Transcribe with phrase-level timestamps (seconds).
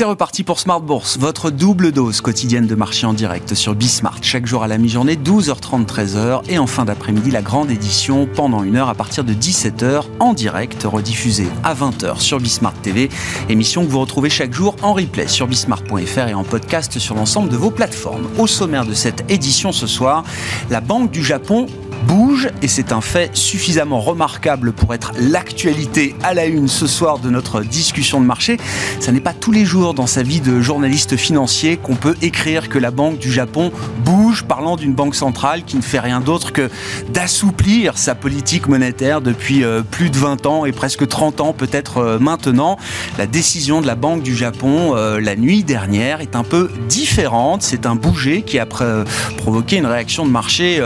[0.00, 4.16] C'est reparti pour Smart Bourse, votre double dose quotidienne de marché en direct sur Bismart.
[4.22, 6.40] Chaque jour à la mi-journée, 12h30, 13h.
[6.48, 10.32] Et en fin d'après-midi, la grande édition pendant une heure à partir de 17h en
[10.32, 13.10] direct, rediffusée à 20h sur Bismart TV.
[13.50, 17.50] Émission que vous retrouvez chaque jour en replay sur bismart.fr et en podcast sur l'ensemble
[17.50, 18.26] de vos plateformes.
[18.38, 20.24] Au sommaire de cette édition ce soir,
[20.70, 21.66] la Banque du Japon
[22.06, 27.18] bouge et c'est un fait suffisamment remarquable pour être l'actualité à la une ce soir
[27.18, 28.56] de notre discussion de marché.
[29.00, 32.68] Ça n'est pas tous les jours dans sa vie de journaliste financier qu'on peut écrire
[32.68, 33.72] que la Banque du Japon
[34.04, 36.70] bouge, parlant d'une banque centrale qui ne fait rien d'autre que
[37.12, 41.98] d'assouplir sa politique monétaire depuis euh, plus de 20 ans et presque 30 ans peut-être
[41.98, 42.78] euh, maintenant.
[43.18, 47.62] La décision de la Banque du Japon euh, la nuit dernière est un peu différente.
[47.62, 50.80] C'est un bouger qui a provoqué une réaction de marché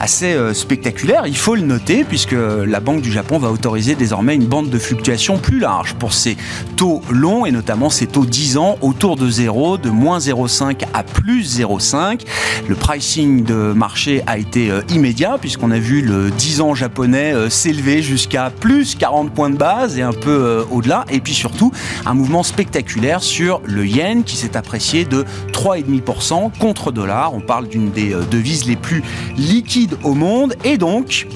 [0.00, 2.34] assez spectaculaire, il faut le noter, puisque
[2.66, 6.36] la Banque du Japon va autoriser désormais une bande de fluctuation plus large pour ses
[6.76, 11.02] taux longs et notamment ses taux 10 ans autour de 0, de moins 0,5 à
[11.02, 12.20] plus 0,5.
[12.68, 17.34] Le pricing de marché a été euh, immédiat puisqu'on a vu le 10 ans japonais
[17.34, 21.04] euh, s'élever jusqu'à plus 40 points de base et un peu euh, au-delà.
[21.10, 21.72] Et puis surtout,
[22.06, 27.34] un mouvement spectaculaire sur le yen qui s'est apprécié de 3,5% contre dollar.
[27.34, 29.02] On parle d'une des devises les plus
[29.36, 31.26] liquides au monde et donc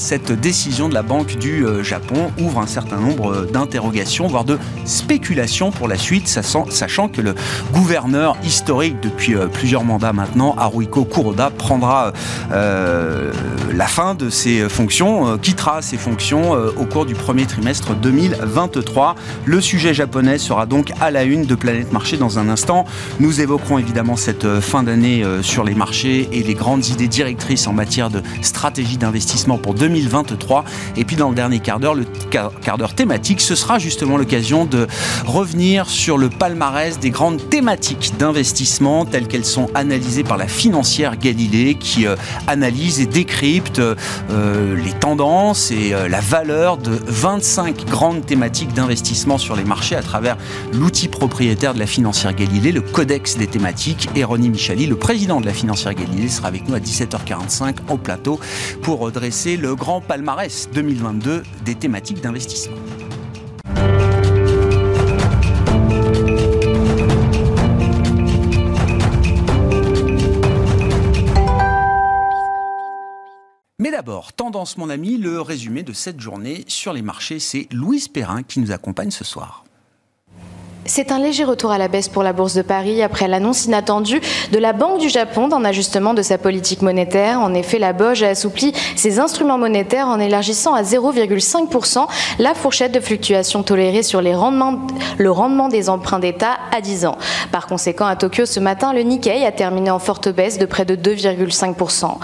[0.00, 4.44] cette décision de la Banque du euh, Japon ouvre un certain nombre euh, d'interrogations, voire
[4.44, 7.34] de spéculations pour la suite, sachant que le
[7.72, 12.12] gouverneur historique depuis euh, plusieurs mandats maintenant, Haruhiko Kuroda, prendra
[12.50, 19.14] la fin de ses fonctions, quittera ses fonctions au cours du premier trimestre 2023.
[19.44, 22.86] Le sujet japonais sera donc à la une de Planète Marché dans un instant.
[23.18, 27.72] Nous évoquerons évidemment cette fin d'année sur les marchés et les grandes idées directrices en
[27.72, 29.89] matière de stratégie d'investissement pour 2023.
[29.90, 30.64] 2023.
[30.96, 34.64] Et puis dans le dernier quart d'heure, le quart d'heure thématique, ce sera justement l'occasion
[34.64, 34.86] de
[35.26, 41.16] revenir sur le palmarès des grandes thématiques d'investissement telles qu'elles sont analysées par la financière
[41.16, 47.86] Galilée qui euh, analyse et décrypte euh, les tendances et euh, la valeur de 25
[47.86, 50.36] grandes thématiques d'investissement sur les marchés à travers
[50.72, 54.08] l'outil propriétaire de la financière Galilée, le codex des thématiques.
[54.14, 57.96] Et Ronnie Michali, le président de la financière Galilée, sera avec nous à 17h45 au
[57.96, 58.38] plateau
[58.82, 62.76] pour redresser le grand palmarès 2022 des thématiques d'investissement.
[73.78, 78.08] Mais d'abord, tendance mon ami, le résumé de cette journée sur les marchés, c'est Louise
[78.08, 79.64] Perrin qui nous accompagne ce soir.
[80.86, 84.20] C'est un léger retour à la baisse pour la Bourse de Paris après l'annonce inattendue
[84.50, 87.40] de la Banque du Japon d'un ajustement de sa politique monétaire.
[87.40, 92.06] En effet, la BOJ a assoupli ses instruments monétaires en élargissant à 0,5%
[92.38, 94.86] la fourchette de fluctuation tolérée sur les rendements,
[95.18, 97.18] le rendement des emprunts d'État à 10 ans.
[97.52, 100.86] Par conséquent, à Tokyo ce matin, le Nikkei a terminé en forte baisse de près
[100.86, 102.16] de 2,5%.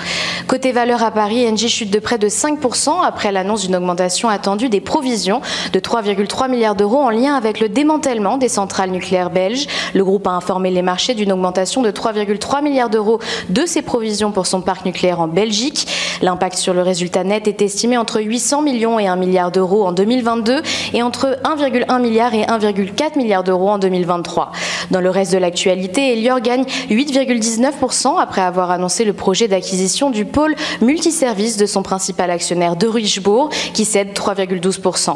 [0.48, 4.70] Côté valeur à Paris, Engie chute de près de 5% après l'annonce d'une augmentation attendue
[4.70, 9.66] des provisions de 3,3 milliards d'euros en lien avec le démantèlement des centrale nucléaire belge.
[9.94, 13.18] Le groupe a informé les marchés d'une augmentation de 3,3 milliards d'euros
[13.48, 15.86] de ses provisions pour son parc nucléaire en Belgique.
[16.22, 19.92] L'impact sur le résultat net est estimé entre 800 millions et 1 milliard d'euros en
[19.92, 20.62] 2022
[20.94, 24.52] et entre 1,1 milliard et 1,4 milliard d'euros en 2023.
[24.90, 30.24] Dans le reste de l'actualité, Elior gagne 8,19% après avoir annoncé le projet d'acquisition du
[30.24, 35.14] pôle multiservice de son principal actionnaire de Richebourg qui cède 3,12%.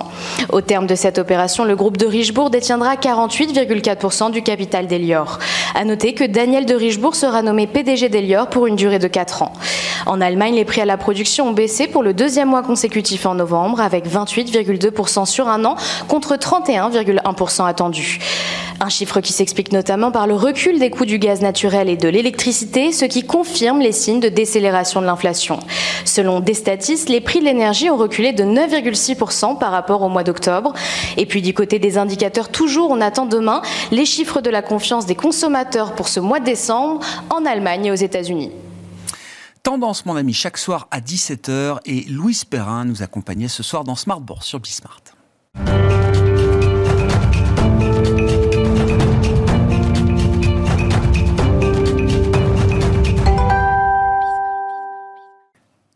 [0.50, 5.38] Au terme de cette opération, le groupe de Richebourg détiendra 40 38,4% du capital d'Elior.
[5.74, 9.42] À noter que Daniel de Richebourg sera nommé PDG d'Elior pour une durée de 4
[9.42, 9.52] ans.
[10.06, 13.34] En Allemagne, les prix à la production ont baissé pour le deuxième mois consécutif en
[13.34, 15.76] novembre, avec 28,2% sur un an
[16.08, 18.18] contre 31,1% attendu.
[18.82, 22.08] Un chiffre qui s'explique notamment par le recul des coûts du gaz naturel et de
[22.08, 25.60] l'électricité, ce qui confirme les signes de décélération de l'inflation.
[26.06, 30.72] Selon Destatis, les prix de l'énergie ont reculé de 9,6% par rapport au mois d'octobre.
[31.18, 33.60] Et puis du côté des indicateurs, toujours on attend demain
[33.90, 37.90] les chiffres de la confiance des consommateurs pour ce mois de décembre en Allemagne et
[37.90, 38.50] aux États-Unis.
[39.62, 43.94] Tendance, mon ami, chaque soir à 17h et Louise Perrin nous accompagnait ce soir dans
[43.94, 45.02] Smart Bourse sur Bismart.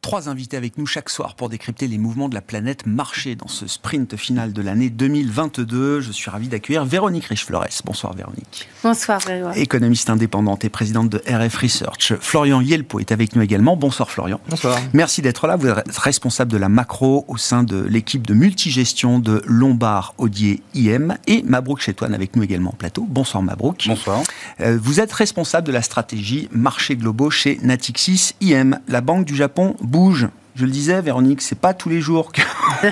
[0.05, 3.49] Trois invités avec nous chaque soir pour décrypter les mouvements de la planète marché dans
[3.49, 6.03] ce sprint final de l'année 2022.
[6.03, 7.81] Je suis ravi d'accueillir Véronique Riche-Flores.
[7.87, 8.69] Bonsoir Véronique.
[8.83, 9.57] Bonsoir Grégoire.
[9.57, 12.13] Économiste indépendante et présidente de RF Research.
[12.21, 13.77] Florian Yelpo est avec nous également.
[13.79, 14.41] Bonsoir Florian.
[14.51, 14.79] Bonsoir.
[14.93, 15.57] Merci d'être là.
[15.57, 20.63] Vous êtes responsable de la macro au sein de l'équipe de multigestion de Lombard Audier
[20.75, 23.07] IM et Mabrouk Chetouane avec nous également en plateau.
[23.09, 23.87] Bonsoir Mabrouk.
[23.87, 24.21] Bonsoir.
[24.61, 28.79] Euh, vous êtes responsable de la stratégie marché globaux chez Natixis IM.
[28.87, 30.29] La Banque du Japon bouge.
[30.55, 32.31] Je le disais, Véronique, c'est pas tous les jours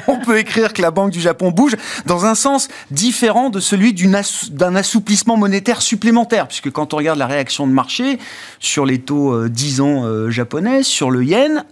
[0.07, 1.77] qu'on peut écrire que la Banque du Japon bouge
[2.07, 6.49] dans un sens différent de celui d'un assouplissement monétaire supplémentaire.
[6.49, 8.19] Puisque quand on regarde la réaction de marché
[8.61, 11.65] sur les taux euh, 10 ans euh, japonais, sur le yen,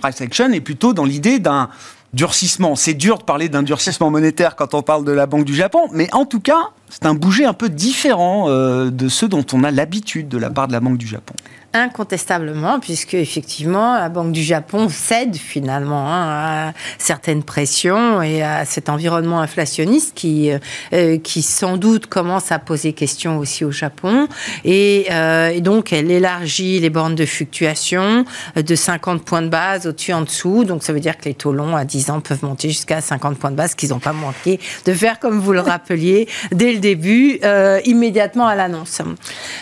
[0.00, 1.68] price action est plutôt dans l'idée d'un
[2.14, 2.74] durcissement.
[2.74, 5.88] C'est dur de parler d'un durcissement monétaire quand on parle de la Banque du Japon,
[5.92, 9.62] mais en tout cas, c'est un bouger un peu différent euh, de ceux dont on
[9.62, 11.34] a l'habitude de la part de la Banque du Japon.
[11.74, 18.64] Incontestablement, puisque effectivement, la Banque du Japon cède finalement hein, à certaines pressions et à
[18.64, 20.50] cet environnement inflationniste qui,
[20.92, 24.28] euh, qui sans doute commence à poser question aussi au Japon.
[24.64, 28.24] Et, euh, donc, elle élargit les bornes de fluctuation
[28.56, 30.64] de 50 points de base au-dessus en dessous.
[30.64, 33.38] Donc, ça veut dire que les taux longs à 10 ans peuvent monter jusqu'à 50
[33.38, 36.78] points de base, qu'ils n'ont pas manqué de faire, comme vous le rappeliez, dès le
[36.78, 39.00] début, euh, immédiatement à l'annonce.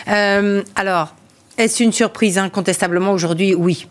[0.07, 1.15] Euh, alors,
[1.57, 3.87] est-ce une surprise incontestablement aujourd'hui Oui.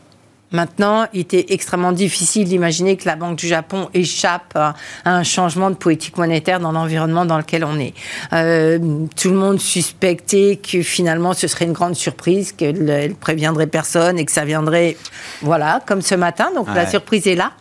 [0.52, 4.74] Maintenant, il était extrêmement difficile d'imaginer que la Banque du Japon échappe à
[5.06, 7.94] un changement de politique monétaire dans l'environnement dans lequel on est.
[8.34, 8.78] Euh,
[9.16, 14.18] tout le monde suspectait que finalement ce serait une grande surprise, qu'elle ne préviendrait personne
[14.18, 14.98] et que ça viendrait,
[15.40, 16.50] voilà, comme ce matin.
[16.54, 16.74] Donc ouais.
[16.74, 17.52] la surprise est là.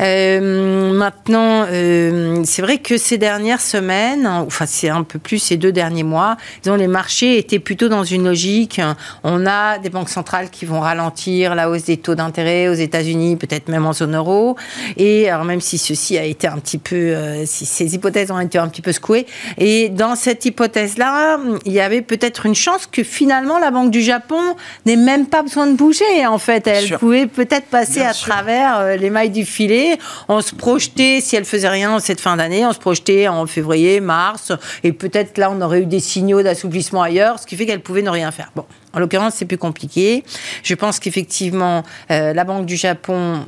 [0.00, 5.56] Euh, maintenant, euh, c'est vrai que ces dernières semaines, enfin c'est un peu plus ces
[5.56, 8.80] deux derniers mois, disons, les marchés étaient plutôt dans une logique.
[9.24, 13.36] On a des banques centrales qui vont ralentir la hausse des taux d'intérêt aux États-Unis,
[13.36, 14.56] peut-être même en zone euro.
[14.96, 18.40] Et alors même si ceci a été un petit peu, euh, si ces hypothèses ont
[18.40, 19.26] été un petit peu secouées,
[19.58, 24.02] et dans cette hypothèse-là, il y avait peut-être une chance que finalement la Banque du
[24.02, 24.40] Japon
[24.86, 26.26] n'ait même pas besoin de bouger.
[26.26, 26.98] En fait, elle sûr.
[26.98, 28.28] pouvait peut-être passer Bien à sûr.
[28.28, 29.44] travers les mailles du
[30.28, 34.00] On se projetait, si elle faisait rien cette fin d'année, on se projetait en février,
[34.00, 34.52] mars,
[34.84, 38.02] et peut-être là on aurait eu des signaux d'assouplissement ailleurs, ce qui fait qu'elle pouvait
[38.02, 38.52] ne rien faire.
[38.54, 40.24] Bon, en l'occurrence c'est plus compliqué.
[40.62, 43.44] Je pense qu'effectivement euh, la Banque du Japon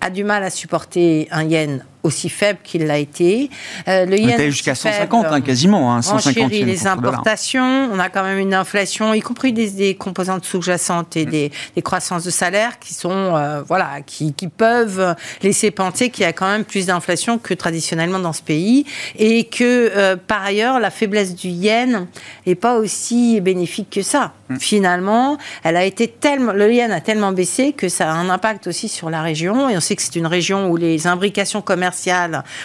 [0.00, 3.50] a du mal à supporter un yen aussi faible qu'il l'a été.
[3.88, 8.38] Euh, le yen jusqu'à 150 hein, quasiment, hein, 150 les importations, on a quand même
[8.38, 11.30] une inflation, y compris des, des composantes sous-jacentes et mmh.
[11.30, 16.22] des, des, croissances de salaire qui sont euh, voilà, qui, qui, peuvent laisser penser qu'il
[16.22, 18.86] y a quand même plus d'inflation que traditionnellement dans ce pays
[19.18, 22.06] et que euh, par ailleurs la faiblesse du yen
[22.46, 24.32] n'est pas aussi bénéfique que ça.
[24.48, 24.56] Mmh.
[24.58, 28.68] Finalement, elle a été tellement, le yen a tellement baissé que ça a un impact
[28.68, 31.95] aussi sur la région et on sait que c'est une région où les imbrications commerciales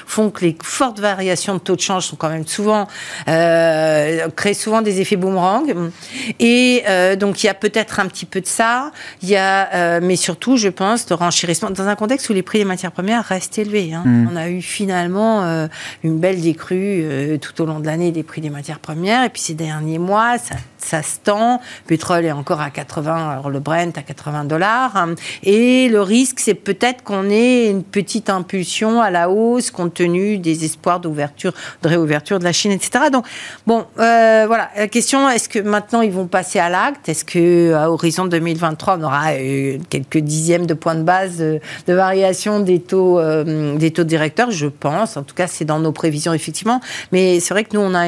[0.06, 2.88] font que les fortes variations de taux de change sont quand même souvent
[3.28, 5.92] euh, créent souvent des effets boomerang
[6.39, 8.92] et euh, donc il y a peut-être un petit peu de ça
[9.22, 12.44] il y a euh, mais surtout je pense de renchérissement dans un contexte où les
[12.44, 14.04] prix des matières premières restent élevés hein.
[14.06, 14.30] mmh.
[14.31, 15.68] on a eu finalement euh,
[16.04, 17.06] une belle décrue
[17.42, 20.38] tout au long de l'année des prix des matières premières et puis ces derniers mois
[20.38, 24.45] ça, ça se tend le pétrole est encore à 80 alors le Brent à 80
[24.45, 25.07] dollars
[25.44, 30.38] et le risque c'est peut-être qu'on ait une petite impulsion à la hausse compte tenu
[30.38, 33.06] des espoirs d'ouverture, de réouverture de la Chine, etc.
[33.12, 33.25] Donc,
[33.68, 37.10] bon, euh, voilà, la question, est-ce que maintenant ils vont passer à l'acte?
[37.10, 41.94] Est-ce qu'à horizon 2023, on aura euh, quelques dixièmes de points de base de, de
[41.94, 44.51] variation des taux, euh, des taux directeurs?
[44.51, 45.17] Je pense.
[45.17, 46.82] En tout cas, c'est dans nos prévisions, effectivement.
[47.12, 48.08] Mais c'est vrai que nous, on a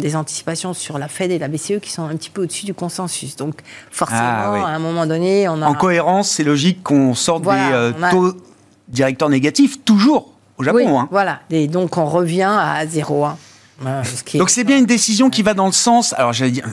[0.00, 2.74] des anticipations sur la Fed et la BCE qui sont un petit peu au-dessus du
[2.74, 3.36] consensus.
[3.36, 3.56] Donc,
[3.90, 4.60] forcément, ah, oui.
[4.60, 5.66] à un moment donné, on a...
[5.66, 8.34] En cohérence, c'est logique qu'on sorte voilà, des taux
[8.88, 10.78] directeurs négatifs toujours au Japon.
[10.78, 11.08] Oui, hein.
[11.10, 13.34] Voilà, et donc on revient à 0,1.
[14.34, 16.66] Donc c'est bien une décision qui va dans le sens, alors j'allais dire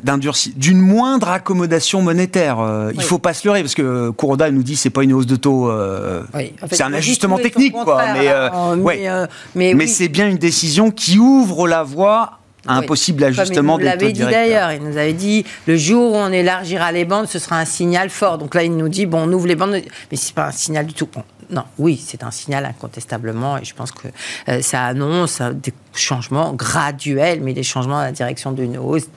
[0.58, 2.60] d'une moindre accommodation monétaire.
[2.60, 2.96] Euh, oui.
[2.98, 5.38] Il faut pas se leurrer parce que Kuroda nous dit c'est pas une hausse de
[5.38, 6.52] taux, euh, oui.
[6.62, 8.04] en fait, c'est un ajustement technique quoi.
[8.14, 9.10] Mais, euh, mais, ouais.
[9.56, 9.88] mais, mais oui.
[9.88, 14.12] c'est bien une décision qui ouvre la voie à un possible ajustement des taux l'avait
[14.12, 17.60] dit d'ailleurs, il nous avait dit le jour où on élargira les bandes, ce sera
[17.60, 18.38] un signal fort.
[18.38, 20.86] Donc là, il nous dit bon, on ouvre les bandes, mais c'est pas un signal
[20.86, 21.08] du tout.
[21.14, 24.08] Bon, non, oui, c'est un signal incontestablement, et je pense que
[24.50, 29.08] euh, ça annonce des changements graduels, mais des changements dans la direction d'une hausse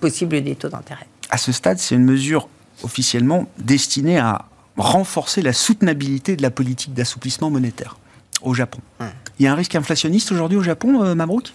[0.00, 1.06] possible des taux d'intérêt.
[1.30, 2.48] À ce stade, c'est une mesure
[2.82, 4.46] officiellement destinée à
[4.76, 7.96] renforcer la soutenabilité de la politique d'assouplissement monétaire
[8.42, 8.80] au Japon.
[9.00, 9.08] Hum.
[9.38, 11.52] Il y a un risque inflationniste aujourd'hui au Japon, euh, Mabrouk?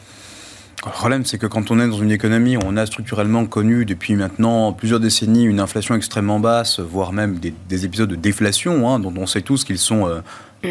[0.88, 3.84] Le problème, c'est que quand on est dans une économie où on a structurellement connu
[3.84, 8.98] depuis maintenant plusieurs décennies une inflation extrêmement basse, voire même des, épisodes de déflation, hein,
[9.00, 10.22] dont on sait tous qu'ils sont euh,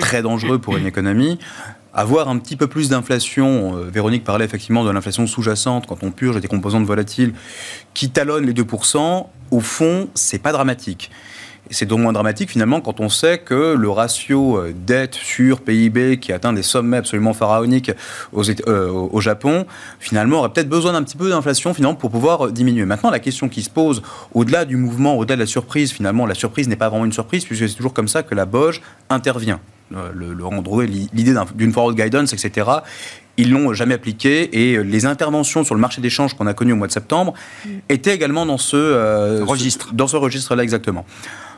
[0.01, 1.39] très dangereux pour une économie,
[1.93, 6.11] avoir un petit peu plus d'inflation, euh, Véronique parlait effectivement de l'inflation sous-jacente, quand on
[6.11, 7.35] purge des composantes volatiles
[7.93, 11.11] qui talonnent les 2%, au fond, c'est pas dramatique.
[11.71, 16.19] C'est d'autant moins dramatique finalement quand on sait que le ratio euh, dette sur PIB
[16.19, 17.91] qui atteint des sommets absolument pharaoniques
[18.35, 19.67] euh, au Japon,
[19.99, 22.85] finalement aurait peut-être besoin d'un petit peu d'inflation finalement pour pouvoir diminuer.
[22.85, 24.03] Maintenant, la question qui se pose
[24.35, 27.45] au-delà du mouvement, au-delà de la surprise, finalement, la surprise n'est pas vraiment une surprise
[27.45, 28.81] puisque c'est toujours comme ça que la BOJ
[29.11, 29.61] intervient.
[29.95, 32.71] Euh, le, le l'idée d'une forward guidance, etc
[33.39, 36.77] ils l'ont jamais appliqué et les interventions sur le marché d'échange qu'on a connu au
[36.77, 37.35] mois de septembre
[37.67, 37.69] mm.
[37.91, 41.05] étaient également dans ce registre, dans ce registre-là exactement.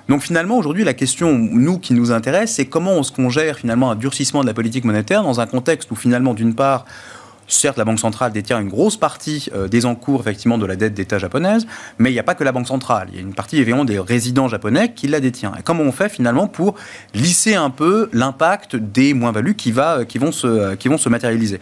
[0.08, 3.90] Donc finalement, aujourd'hui, la question, nous, qui nous intéresse, c'est comment est-ce qu'on gère finalement
[3.90, 6.86] un durcissement de la politique monétaire dans un contexte où finalement, d'une part,
[7.48, 10.92] Certes, la Banque centrale détient une grosse partie euh, des encours effectivement de la dette
[10.92, 11.66] d'État japonaise,
[11.98, 13.08] mais il n'y a pas que la Banque centrale.
[13.10, 15.52] Il y a une partie évidemment des résidents japonais qui la détient.
[15.58, 16.74] Et comment on fait finalement pour
[17.14, 21.58] lisser un peu l'impact des moins-values qui, se, qui vont se matérialiser?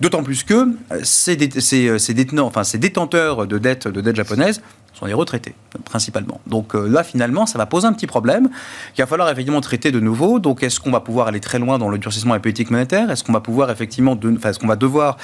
[0.00, 4.60] D'autant plus que ces, ces, détenants, enfin, ces détenteurs de dettes de dette japonaises
[4.96, 6.40] sont des retraités, principalement.
[6.46, 8.48] Donc euh, là, finalement, ça va poser un petit problème
[8.94, 10.38] qu'il va falloir effectivement traiter de nouveau.
[10.38, 13.10] Donc, est-ce qu'on va pouvoir aller très loin dans le durcissement de la politique monétaire?
[13.10, 15.18] Est-ce qu'on va pouvoir effectivement, est-ce qu'on va devoir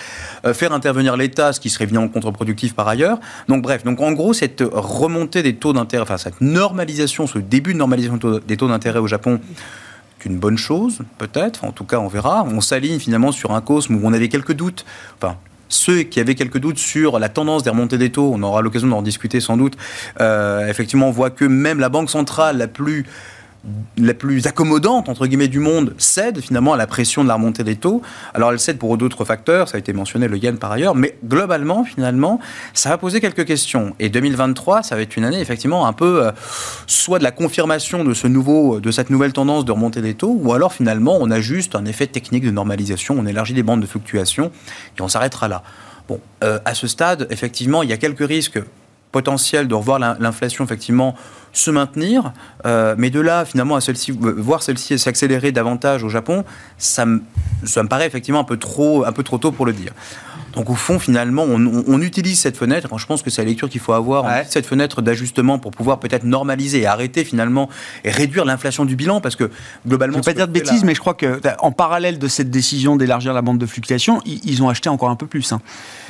[0.45, 3.19] euh, faire intervenir l'État, ce qui serait évidemment contre-productif par ailleurs?
[3.49, 7.73] Donc, bref, donc en gros, cette remontée des taux d'intérêt, enfin, cette normalisation, ce début
[7.73, 9.41] de normalisation des taux d'intérêt au Japon,
[10.25, 11.65] une bonne chose, peut-être.
[11.65, 12.45] en tout cas, on verra.
[12.45, 14.85] On s'aligne finalement sur un cosme où on avait quelques doutes.
[15.17, 15.37] Enfin,
[15.69, 18.89] ceux qui avaient quelques doutes sur la tendance des remontées des taux, on aura l'occasion
[18.89, 19.77] d'en discuter sans doute,
[20.21, 23.07] euh, effectivement, on voit que même la banque centrale la plus
[23.97, 27.63] la plus accommodante entre guillemets du monde cède finalement à la pression de la remontée
[27.63, 28.03] des taux.
[28.35, 31.17] Alors elle cède pour d'autres facteurs, ça a été mentionné le yen par ailleurs, mais
[31.25, 32.41] globalement finalement
[32.75, 33.95] ça va poser quelques questions.
[34.01, 36.33] Et 2023, ça va être une année effectivement un peu euh,
[36.87, 40.37] soit de la confirmation de ce nouveau, de cette nouvelle tendance de remontée des taux,
[40.41, 43.81] ou alors finalement on a juste un effet technique de normalisation, on élargit les bandes
[43.81, 44.51] de fluctuation
[44.99, 45.63] et on s'arrêtera là.
[46.09, 48.61] Bon, euh, à ce stade, effectivement, il y a quelques risques
[49.13, 51.15] potentiels de revoir l'inflation effectivement
[51.53, 52.33] se maintenir,
[52.65, 56.45] euh, mais de là finalement à celle-ci, voir celle-ci s'accélérer davantage au Japon,
[56.79, 57.23] ça me,
[57.65, 59.93] ça me paraît effectivement un peu trop, un peu trop tôt pour le dire.
[60.55, 62.89] Donc au fond, finalement, on, utilise cette fenêtre.
[62.99, 64.27] je pense que c'est la lecture qu'il faut avoir.
[64.49, 67.69] cette fenêtre d'ajustement pour pouvoir peut-être normaliser et arrêter finalement
[68.05, 69.51] et réduire l'inflation du bilan, parce que
[69.87, 70.15] globalement.
[70.15, 72.51] Je ne vais pas dire de bêtises, mais je crois que en parallèle de cette
[72.51, 75.53] décision d'élargir la bande de fluctuation, ils, ont acheté encore un peu plus.
[75.53, 75.61] Hein.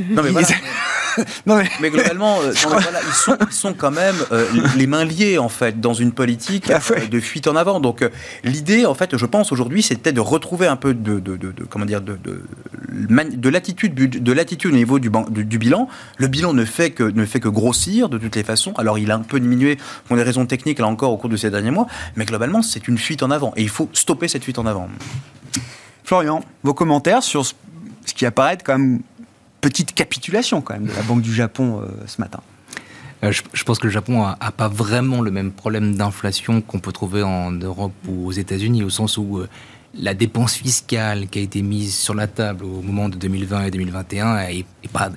[0.00, 0.48] Non mais, voilà.
[1.46, 1.90] mais...
[1.90, 2.52] globalement, euh,
[3.48, 7.06] ils, sont, quand même euh, les mains liées en fait dans une politique ah euh,
[7.06, 7.80] de fuite en avant.
[7.80, 8.08] Donc
[8.44, 11.22] l'idée, en fait, je pense aujourd'hui, c'était de retrouver un peu de,
[11.68, 15.88] comment dire de, de, l'attitude de l'attitude au niveau du, du, bilan.
[16.16, 18.72] Le bilan ne fait, que, ne fait que grossir de toutes les façons.
[18.76, 21.36] Alors il a un peu diminué pour des raisons techniques là encore au cours de
[21.36, 24.44] ces derniers mois, mais globalement c'est une fuite en avant et il faut stopper cette
[24.44, 24.88] fuite en avant.
[26.04, 27.54] Florian, vos commentaires sur ce
[28.14, 29.00] qui apparaît quand même
[29.62, 32.40] petite capitulation quand même de la Banque du Japon euh, ce matin.
[33.24, 36.92] Euh, je, pense que le Japon n'a pas vraiment le même problème d'inflation qu'on peut
[36.92, 39.48] trouver en Europe ou aux États-Unis, au sens où euh,
[39.94, 43.70] la dépense fiscale qui a été mise sur la table au moment de 2020 et
[43.70, 45.10] 2021 est, pas,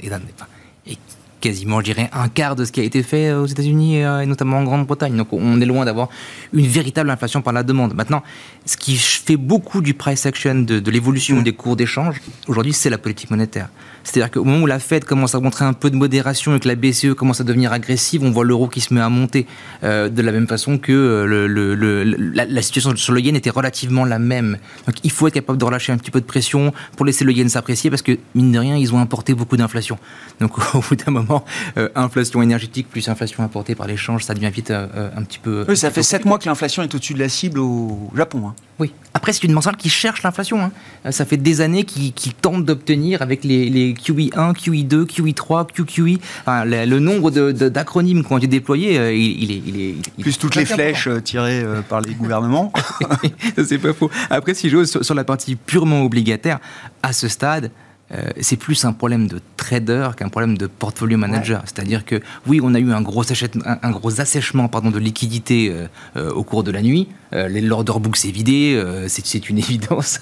[1.46, 4.26] quasiment, je dirais, un quart de ce qui a été fait aux États-Unis euh, et
[4.26, 5.16] notamment en Grande-Bretagne.
[5.16, 6.10] Donc on est loin d'avoir
[6.54, 7.94] une véritable inflation par la demande.
[7.94, 8.24] Maintenant,
[8.66, 11.44] ce qui fait beaucoup du price action, de, l'évolution mmh.
[11.44, 13.70] des cours d'échange, aujourd'hui, c'est la politique monétaire.
[14.06, 16.68] C'est-à-dire qu'au moment où la Fed commence à montrer un peu de modération et que
[16.68, 19.48] la BCE commence à devenir agressive, on voit l'euro qui se met à monter
[19.84, 24.06] euh, de la même façon que euh, le, la, situation sur le yen était relativement
[24.06, 24.58] la même.
[24.86, 27.34] Donc il faut être capable de relâcher un petit peu de pression pour laisser le
[27.34, 29.98] yen s'apprécier parce que, mine de rien, ils ont importé beaucoup d'inflation.
[30.40, 31.35] Donc au bout d'un moment,
[31.78, 35.66] euh, inflation énergétique plus inflation importée par l'échange, ça devient vite un petit peu...
[35.68, 38.48] Oui, ça fait 7 mois que l'inflation est au-dessus de la cible au Japon.
[38.48, 38.56] Hein.
[38.80, 38.92] Oui.
[39.14, 40.62] Après, c'est une banque qui cherche l'inflation.
[40.62, 41.12] Hein.
[41.12, 46.20] Ça fait des années qu'ils tentent d'obtenir avec les QE1, QE2, QE3, QQE.
[46.48, 50.66] le, nombre d'acronymes qui ont été déployés, euh, il, est, il, est, Plus toutes les
[50.66, 52.74] flèches euh, tirées euh, par les gouvernements.
[53.66, 54.12] c'est pas faux.
[54.30, 56.60] Après, si j'ose, sur, sur la partie purement obligataire,
[57.02, 57.72] à ce stade,
[58.12, 61.64] euh, c'est plus un problème de trader qu'un problème de portfolio manager.
[61.66, 63.24] C'est-à-dire que oui, on a eu un gros,
[63.66, 67.08] un, gros assèchement pardon, de liquidité euh, euh, au cours de la nuit,
[67.50, 70.22] l'order book s'est vidé, euh, c'est une évidence.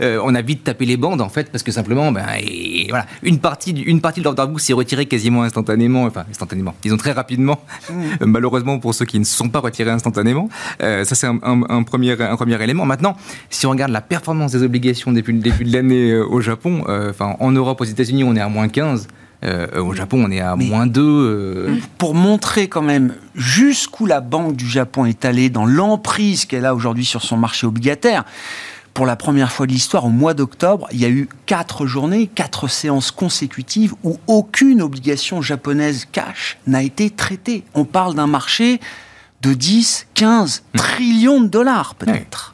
[0.00, 3.06] Euh, on a vite tapé les bandes en fait parce que simplement, ben, et, voilà,
[3.22, 7.12] une partie, une partie de l'order book s'est retirée quasiment instantanément, enfin instantanément, disons très
[7.12, 7.60] rapidement.
[7.90, 7.94] Mmh.
[8.26, 10.48] malheureusement pour ceux qui ne sont pas retirés instantanément,
[10.80, 12.86] ça c'est un, premier, un premier élément.
[12.86, 13.16] Maintenant,
[13.50, 17.36] si on regarde la performance des obligations depuis le début de l'année au Japon, enfin
[17.40, 19.08] en Europe, aux États-Unis, on est à moins 15.
[19.44, 21.02] Euh, au Japon, on est à moins 2.
[21.02, 21.76] Euh.
[21.98, 26.74] Pour montrer quand même jusqu'où la Banque du Japon est allée dans l'emprise qu'elle a
[26.74, 28.24] aujourd'hui sur son marché obligataire,
[28.94, 32.28] pour la première fois de l'histoire, au mois d'octobre, il y a eu quatre journées,
[32.28, 37.64] quatre séances consécutives où aucune obligation japonaise cash n'a été traitée.
[37.74, 38.80] On parle d'un marché
[39.42, 40.78] de 10, 15 mmh.
[40.78, 42.53] trillions de dollars peut-être.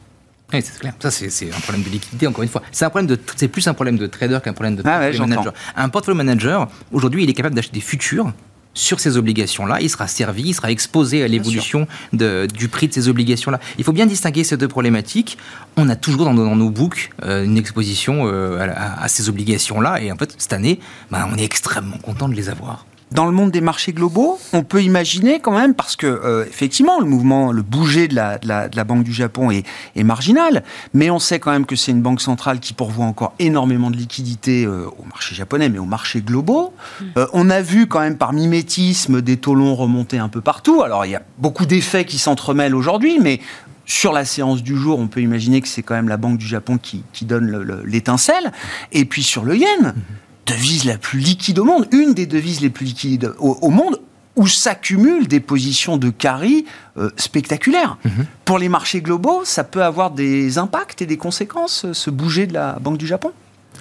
[0.51, 0.93] c'est clair.
[0.99, 2.61] Ça, c'est un problème de liquidité, encore une fois.
[2.71, 5.53] C'est un problème de, c'est plus un problème de trader qu'un problème de ah manager.
[5.75, 8.33] Un portfolio manager, aujourd'hui, il est capable d'acheter des futurs
[8.73, 13.09] sur ces obligations-là, il sera servi, il sera exposé à l'évolution du prix de ces
[13.09, 13.59] obligations-là.
[13.77, 15.37] Il faut bien distinguer ces deux problématiques.
[15.77, 20.17] On a toujours dans, nos books euh, une exposition euh, à, ces obligations-là, et en
[20.17, 20.79] fait, cette année,
[21.11, 24.63] ben, on est extrêmement content de les avoir dans le monde des marchés globaux, on
[24.63, 28.47] peut imaginer quand même, parce que euh, effectivement, le mouvement, le bouger de la, de
[28.47, 29.65] la, de la Banque du Japon est,
[29.95, 30.63] est, marginal,
[30.93, 33.97] mais on sait quand même que c'est une banque centrale qui pourvoit encore énormément de
[33.97, 36.73] liquidités euh, au marché japonais, mais au marché globaux.
[36.99, 37.05] Mm.
[37.17, 40.81] Euh, on a vu quand même par mimétisme des taux longs remonter un peu partout.
[40.81, 43.41] Alors il y a beaucoup d'effets qui s'entremêlent aujourd'hui, mais
[43.85, 46.47] sur la séance du jour, on peut imaginer que c'est quand même la Banque du
[46.47, 48.53] Japon qui, qui donne l'étincelle.
[48.93, 52.61] Et puis sur le yen, mm-hmm devise la plus liquide au monde, une des devises
[52.61, 53.99] les plus liquides au, monde,
[54.35, 56.65] où s'accumulent des positions de carry
[56.97, 57.97] euh, spectaculaires.
[58.05, 58.25] Mhm.
[58.45, 62.53] Pour les marchés globaux, ça peut avoir des impacts et des conséquences, ce bouger de
[62.53, 63.31] la Banque du Japon?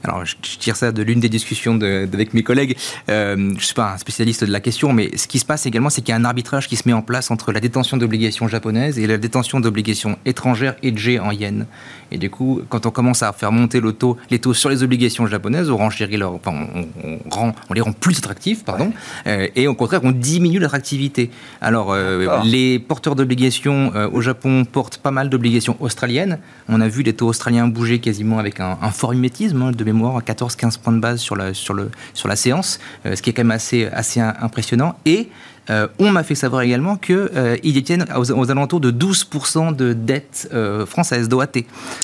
[0.02, 2.76] Alors, je, tire ça de l'une des discussions avec mes collègues.
[3.08, 5.66] Euh, je ne suis pas un spécialiste de la question, mais ce qui se passe
[5.66, 7.96] également, c'est qu'il y a un arbitrage qui se met en place entre la détention
[7.96, 11.66] d'obligations japonaises et la détention d'obligations étrangères hedgées en yens.
[12.12, 14.82] Et du coup, quand on commence à faire monter le taux, les taux sur les
[14.82, 16.66] obligations japonaises, on, leur, enfin,
[17.04, 18.92] on, rend, on, les rend plus attractifs, pardon,
[19.26, 21.30] euh, et au contraire, on diminue l'attractivité.
[21.60, 26.38] Alors, euh, les porteurs d'obligations au Japon portent pas mal d'obligations australiennes.
[26.68, 29.84] On a vu les taux australiens bouger quasiment avec un, un fort mimétisme hein, de
[29.92, 33.30] mémoire, 14-15 points de base sur la, sur le, sur la séance, euh, ce qui
[33.30, 34.96] est quand même assez, assez impressionnant.
[35.04, 35.28] Et
[35.70, 40.48] euh, on m'a fait savoir également qu'ils euh, détiennent aux, alentours de 12% de dettes
[40.52, 41.46] euh, françaises, d'OAT.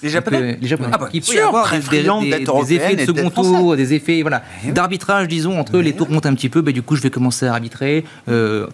[0.03, 0.91] Les Japonais Les Japonais.
[0.93, 4.43] Ah bah, Il peut y avoir des, des, effets de second tour, des effets voilà,
[4.67, 7.11] eh d'arbitrage, disons, entre les tours montent un petit peu, bah, du coup je vais
[7.11, 8.05] commencer à arbitrer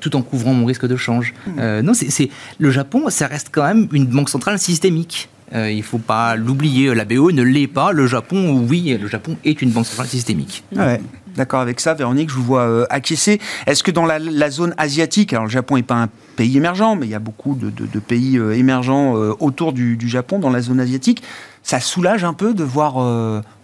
[0.00, 1.32] tout en couvrant mon risque de change.
[1.46, 1.80] Hmm.
[1.80, 5.28] non, c'est le Japon, ça reste quand même une banque centrale systémique.
[5.54, 6.94] Euh, il ne faut pas l'oublier.
[6.94, 7.92] La BO ne l'est pas.
[7.92, 10.64] Le Japon, oui, le Japon est une banque centrale systémique.
[10.74, 11.00] Ouais.
[11.36, 13.40] D'accord avec ça, Véronique, je vous vois euh, acquiescer.
[13.66, 17.06] Est-ce que dans la, zone asiatique, alors le Japon n'est pas un pays émergent, mais
[17.06, 21.22] il y a beaucoup de, pays euh, émergents autour du, Japon, dans la zone asiatique,
[21.62, 22.96] ça soulage un peu de voir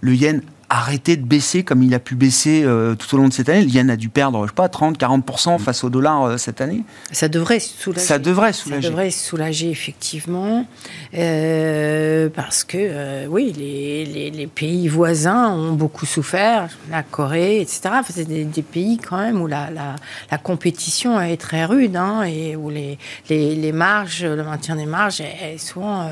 [0.00, 3.32] le yen arrêter de baisser comme il a pu baisser euh, tout au long de
[3.32, 3.62] cette année.
[3.62, 5.58] Le yen a dû perdre, je sais pas, 30-40% mm.
[5.58, 6.82] face au dollar euh, cette année.
[7.10, 8.04] Ça devrait soulager.
[8.04, 8.82] Ça devrait soulager.
[8.82, 10.66] Ça devrait soulager, effectivement.
[11.14, 17.80] Euh, parce que, oui, les, les, pays voisins ont beaucoup souffert, la Corée, etc.
[18.08, 19.96] c'est des, pays, quand même, où la, la,
[20.30, 22.98] la compétition est très rude, hein, et où les,
[23.30, 26.10] les, les, marges, le maintien des marges est, souvent...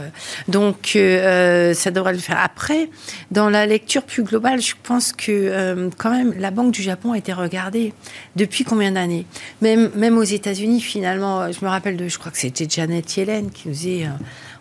[0.49, 2.39] donc, ça devrait le faire.
[2.43, 2.89] Après,
[3.31, 7.13] dans la lecture plus globale, je pense que euh, quand même la Banque du Japon
[7.13, 7.93] a été regardée
[8.37, 9.27] depuis combien d'années?
[9.61, 13.51] Même, même aux États-Unis, finalement, je me rappelle de, je crois que c'était Janet Yellen
[13.51, 14.11] qui nous disait euh,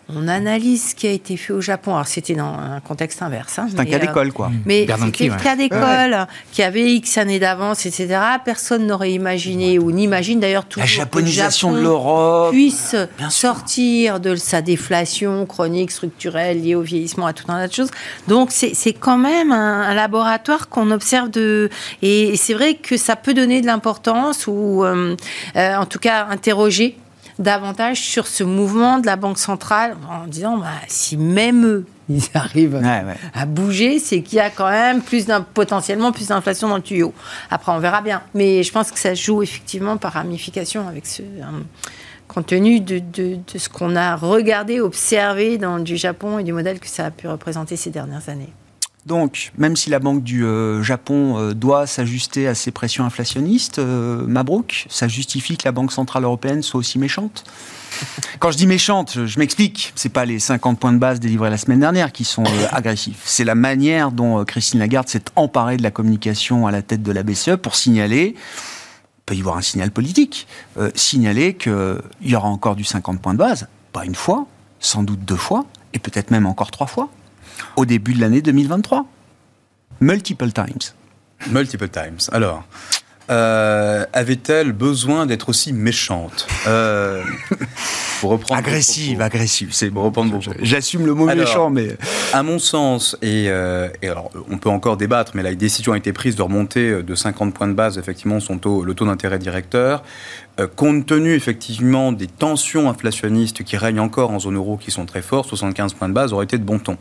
[0.08, 1.94] on analyse ce qui a été fait au Japon.
[1.94, 3.58] Alors c'était dans un contexte inverse.
[3.58, 4.46] Hein, c'est un cas d'école, quoi.
[4.46, 8.20] Euh, mais c'était le cas d'école qui avait X années d'avance, etc.
[8.44, 12.94] Personne n'aurait imaginé ou n'imagine d'ailleurs tout la japonisation de l'Europe puisse
[13.30, 17.90] sortir de sa déflation chronique structurelle liée au vieillissement à tout un tas de choses.
[18.28, 21.70] Donc c'est quand même un, laboratoire qu'on observe de
[22.02, 25.16] et, c'est vrai que ça peut donner de l'importance ou euh,
[25.56, 26.96] euh, en tout cas interroger
[27.38, 32.22] davantage sur ce mouvement de la Banque centrale en disant bah, si même eux, ils
[32.34, 32.80] arrivent
[33.34, 37.12] à bouger, c'est qu'il y a quand même plus potentiellement plus d'inflation dans le tuyau.
[37.50, 38.22] Après, on verra bien.
[38.34, 41.22] Mais je pense que ça joue effectivement par ramification avec ce.
[41.22, 41.44] Euh,
[42.28, 46.52] compte tenu de, de, de ce qu'on a regardé, observé dans du Japon et du
[46.52, 48.52] modèle que ça a pu représenter ces dernières années.
[49.06, 53.78] Donc, même si la Banque du euh, Japon euh, doit s'ajuster à ces pressions inflationnistes,
[53.78, 57.44] euh, Mabrouk, ça justifie que la Banque Centrale Européenne soit aussi méchante
[58.40, 59.92] quand je dis méchante, je m'explique.
[59.94, 63.22] C'est pas les 50 points de base délivrés la semaine dernière qui sont agressifs.
[63.24, 67.12] C'est la manière dont Christine Lagarde s'est emparée de la communication à la tête de
[67.12, 68.34] la BCE pour signaler,
[69.24, 70.46] peut y voir un signal politique,
[70.94, 74.46] signaler qu'il y aura encore du 50 points de base, pas une fois,
[74.78, 75.64] sans doute deux fois,
[75.94, 77.08] et peut-être même encore trois fois,
[77.76, 79.06] au début de l'année 2023.
[80.00, 80.92] Multiple times.
[81.50, 82.18] Multiple times.
[82.32, 82.64] Alors,
[83.30, 87.22] euh, avait-elle besoin d'être aussi méchante euh,
[88.20, 89.70] pour reprendre Agressive, agressive.
[89.72, 91.96] C'est pour reprendre J'assume le mot méchant, mais
[92.32, 95.96] à mon sens, et, euh, et, alors on peut encore débattre, mais la décision a
[95.96, 99.38] été prise de remonter de 50 points de base effectivement son taux, le taux d'intérêt
[99.38, 100.02] directeur.
[100.58, 105.04] Euh, compte tenu effectivement des tensions inflationnistes qui règnent encore en zone euro, qui sont
[105.04, 106.96] très fortes, 75 points de base aurait été de bon ton.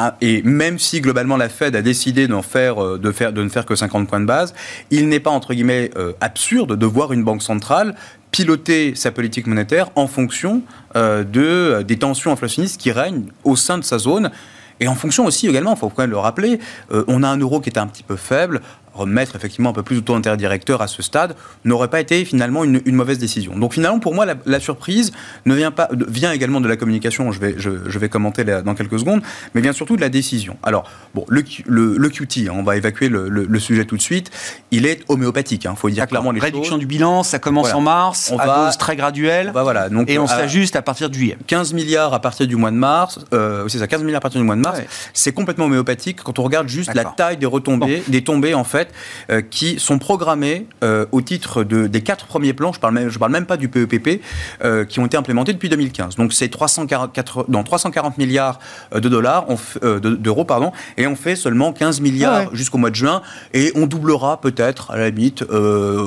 [0.00, 4.06] Ah, et même si globalement la Fed a décidé euh, de, ne faire que 50
[4.06, 4.54] points de base,
[4.92, 7.96] il n'est pas entre guillemets euh, absurde de voir une banque centrale
[8.30, 10.62] piloter sa politique monétaire en fonction
[10.94, 14.30] de, des tensions inflationnistes qui règnent au sein de sa zone.
[14.78, 17.60] Et en fonction aussi également, il faut quand même le rappeler, on a un euro
[17.60, 18.60] qui était un petit peu faible,
[18.94, 22.64] remettre effectivement un peu plus taux d'intérêt directeur à ce stade n'aurait pas été finalement
[22.64, 23.56] une, mauvaise décision.
[23.56, 25.12] Donc finalement, pour moi, la, surprise
[25.46, 27.30] ne vient pas vient également de la communication.
[27.32, 29.22] Je vais je, vais commenter dans quelques secondes,
[29.54, 30.56] mais vient surtout de la décision.
[30.62, 34.30] Alors bon, le, le, QT, hein, on va évacuer le, sujet tout de suite.
[34.70, 35.64] Il est homéopathique.
[35.64, 38.46] Il hein, faut dire clairement les Réduction du bilan, ça commence en mars, on à
[38.46, 39.50] va, dose très graduelle.
[39.52, 39.88] voilà.
[39.88, 41.36] Donc, et on s'ajuste à partir de juillet.
[41.46, 43.20] 15 milliards à partir du mois de mars.
[43.32, 44.80] Euh, c'est ça, 15 milliards à partir du mois de mars.
[45.12, 48.77] C'est complètement homéopathique quand on regarde juste la taille des retombées, des tombées en fait
[49.30, 52.94] euh, qui sont programmés euh, au titre de, des quatre premiers plans, je ne parle,
[52.94, 54.22] même, je parle même pas du PEPP,
[54.64, 56.16] euh, qui ont été implémentés depuis 2015.
[56.16, 58.58] Donc c'est 340, dans 340 milliards
[58.92, 59.46] de dollars,
[60.02, 63.22] d'euros, pardon, et on fait seulement 15 milliards jusqu'au mois de juin,
[63.54, 65.44] et on doublera peut-être, à la limite,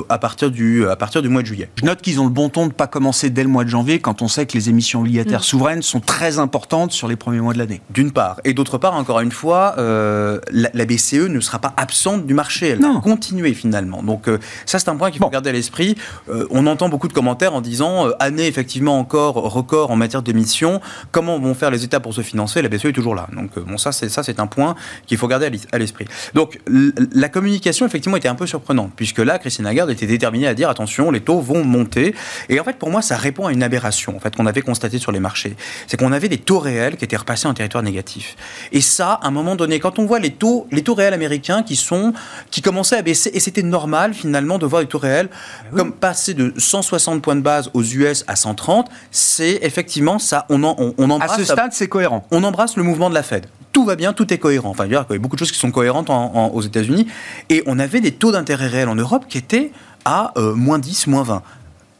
[0.08, 1.70] à, partir du, à partir du mois de juillet.
[1.76, 3.68] Je note qu'ils ont le bon ton de ne pas commencer dès le mois de
[3.68, 5.44] janvier, quand on sait que les émissions obligataires mm.
[5.44, 7.80] souveraines sont très importantes sur les premiers mois de l'année.
[7.90, 8.40] D'une part.
[8.44, 12.61] Et d'autre part, encore une fois, la, BCE ne sera pas absente du marché.
[12.68, 14.02] Elle non continuer finalement.
[14.02, 15.96] Donc euh, ça c'est un point qu'il faut garder à l'esprit.
[16.28, 20.22] Euh, on entend beaucoup de commentaires en disant euh, année effectivement encore record en matière
[20.22, 20.80] d'émissions.
[21.10, 22.62] Comment vont faire les États pour se financer?
[22.62, 23.28] La BCE est toujours là.
[23.34, 24.74] Donc bon ça c'est ça c'est un point
[25.06, 26.06] qu'il faut garder à l'esprit.
[26.34, 30.54] Donc la communication effectivement était un peu surprenante puisque là Christine Lagarde était déterminée à
[30.54, 32.14] dire attention les taux vont monter
[32.48, 34.98] et en fait pour moi ça répond à une aberration en fait qu'on avait constaté
[34.98, 35.56] sur les marchés.
[35.86, 38.36] C'est qu'on avait des taux réels qui étaient repassés en territoire négatif.
[38.72, 41.62] Et ça à un moment donné quand on voit les taux les taux réels américains
[41.62, 42.12] qui sont
[42.52, 46.34] qui commençaient à et c'était normal finalement de voir les taux réels ah comme passer
[46.34, 48.88] de 160 points de base aux US à 130.
[49.10, 50.46] C'est effectivement ça.
[50.50, 51.32] On, en, on, embrasse.
[51.32, 52.26] À ce stade, c'est cohérent.
[52.30, 53.46] On embrasse le mouvement de la Fed.
[53.72, 54.68] Tout va bien, tout est cohérent.
[54.68, 57.06] Enfin, il y a beaucoup de choses qui sont cohérentes aux États-Unis.
[57.48, 59.72] Et on avait des taux d'intérêt réels en Europe qui étaient
[60.04, 61.42] à euh, moins 10, moins 20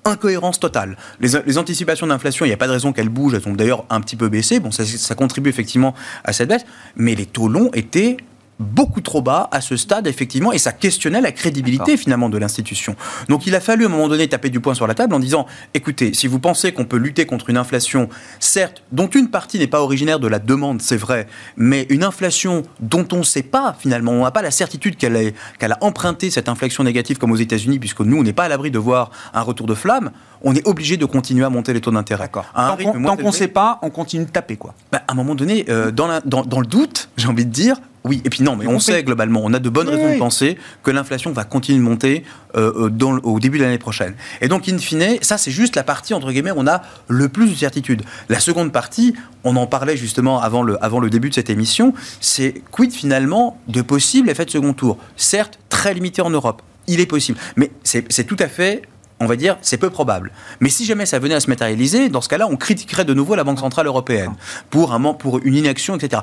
[0.05, 0.97] incohérence totale.
[1.21, 4.01] Les, anticipations d'inflation, il n'y a pas de raison qu'elles bougent, elles ont d'ailleurs un
[4.01, 6.65] petit peu baissé, bon, ça, ça, contribue effectivement à cette baisse,
[6.97, 8.17] mais les taux longs étaient
[8.63, 12.97] beaucoup trop bas à ce stade, effectivement, et ça questionnait la crédibilité finalement de l'institution.
[13.29, 15.21] Donc il a fallu à un moment donné taper du poing sur la table en
[15.21, 18.09] disant, écoutez, si vous pensez qu'on peut lutter contre une inflation,
[18.41, 22.63] certes, dont une partie n'est pas originaire de la demande, c'est vrai, mais une inflation
[22.81, 25.33] dont on ne sait pas finalement, on n'a pas la certitude qu'elle
[25.73, 28.71] a emprunté cette inflexion négative comme aux États-Unis, puisque nous, on n'est pas à l'abri
[28.71, 30.11] de voir un retour de flamme,
[30.43, 32.29] on est obligé de continuer à monter les taux d'intérêt.
[32.29, 34.75] Tant qu'on ne sait pas, on continue de taper quoi.
[34.91, 38.21] Bah, à un moment donné, euh, dans, dans le doute, j'ai envie de dire, oui,
[38.25, 40.91] et puis non, mais on sait globalement, on a de bonnes raisons de penser que
[40.91, 42.25] l'inflation va continuer de monter
[42.57, 44.15] euh, euh, au début de l'année prochaine.
[44.41, 47.29] Et donc, in fine, ça c'est juste la partie, entre guillemets, où on a le
[47.29, 48.03] plus de certitude.
[48.29, 51.95] La seconde partie, on en parlait justement avant le, avant le début de cette émission,
[52.21, 54.99] c'est quid finalement de possibles effets de second tour?
[55.17, 58.83] Certes, très limité en Europe, il est possible, mais c'est tout à fait
[59.21, 60.33] on va dire, c'est peu probable.
[60.59, 63.37] Mais si jamais ça venait à se matérialiser, dans ce cas-là, on critiquerait de nouveau
[63.37, 64.35] la Banque Centrale Européenne
[64.69, 66.23] pour, un, pour une inaction, etc.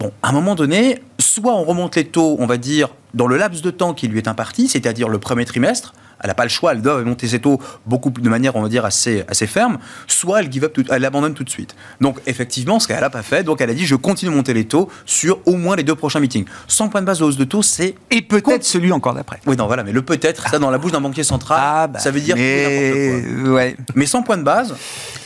[0.00, 3.36] Bon, à un moment donné, soit on remonte les taux, on va dire, dans le
[3.36, 6.48] laps de temps qui lui est imparti, c'est-à-dire le premier trimestre, elle n'a pas le
[6.48, 9.78] choix, elle doit monter ses taux beaucoup de manière, on va dire, assez, assez ferme,
[10.06, 11.76] soit elle give up, elle abandonne tout de suite.
[12.00, 14.54] Donc, effectivement, ce qu'elle n'a pas fait, donc elle a dit, je continue de monter
[14.54, 16.46] les taux sur au moins les deux prochains meetings.
[16.66, 17.94] 100 points de base de hausse de taux, c'est...
[18.10, 19.40] Et peut-être celui encore d'après.
[19.46, 21.98] Oui, non, voilà, mais le peut-être, ça, dans la bouche d'un banquier central, ah, bah,
[21.98, 23.22] ça veut dire mais...
[23.42, 23.52] quoi.
[23.52, 23.76] Ouais.
[23.94, 24.74] Mais 100 points de base,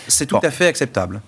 [0.08, 1.20] c'est tout à fait acceptable.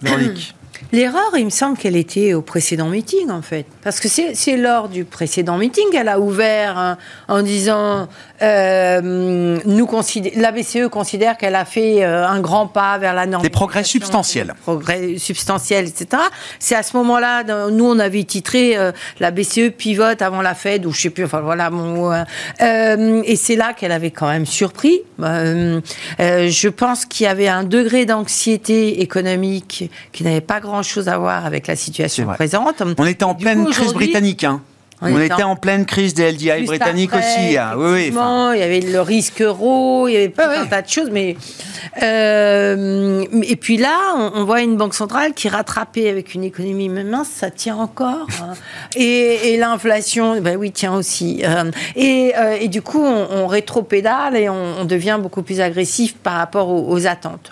[0.00, 0.54] Véronique
[0.92, 3.66] L'erreur, il me semble qu'elle était au précédent meeting, en fait.
[3.82, 8.08] Parce que c'est lors du précédent meeting qu'elle a ouvert hein, en disant
[8.42, 9.88] euh, nous
[10.36, 13.42] la BCE considère qu'elle a fait euh, un grand pas vers la norme.
[13.42, 14.54] Des progrès substantiels.
[14.62, 16.22] progrès substantiels, etc.
[16.58, 20.86] C'est à ce moment-là, nous, on avait titré euh, la BCE pivote avant la Fed,
[20.86, 21.70] ou je sais plus, enfin voilà.
[21.70, 22.12] Mon,
[22.60, 25.02] et c'est là qu'elle avait quand même surpris.
[25.18, 31.46] je pense qu'il y avait un degré d'anxiété économique qui n'avait pas grand-chose à voir
[31.46, 32.82] avec la situation présente.
[32.98, 34.44] On était en pleine crise britannique.
[34.44, 34.62] Hein
[35.02, 35.56] On, était, en...
[35.56, 37.58] pleine crise des LDI britanniques aussi.
[37.58, 37.72] Hein.
[37.76, 38.16] Oui, oui,
[38.54, 41.36] il y avait le risque euro, il y avait pas un tas de choses, mais
[42.02, 47.28] euh, et puis là, on, voit une banque centrale qui rattrapée avec une économie mince,
[47.28, 48.26] ça tient encore.
[48.42, 48.54] Hein.
[48.96, 51.42] Et, l'inflation, ben oui, tient aussi.
[51.44, 56.14] Euh, et, euh, et, du coup, on, on rétropédale et on, devient beaucoup plus agressif
[56.14, 57.50] par rapport aux attentes.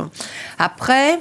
[0.58, 1.18] Après.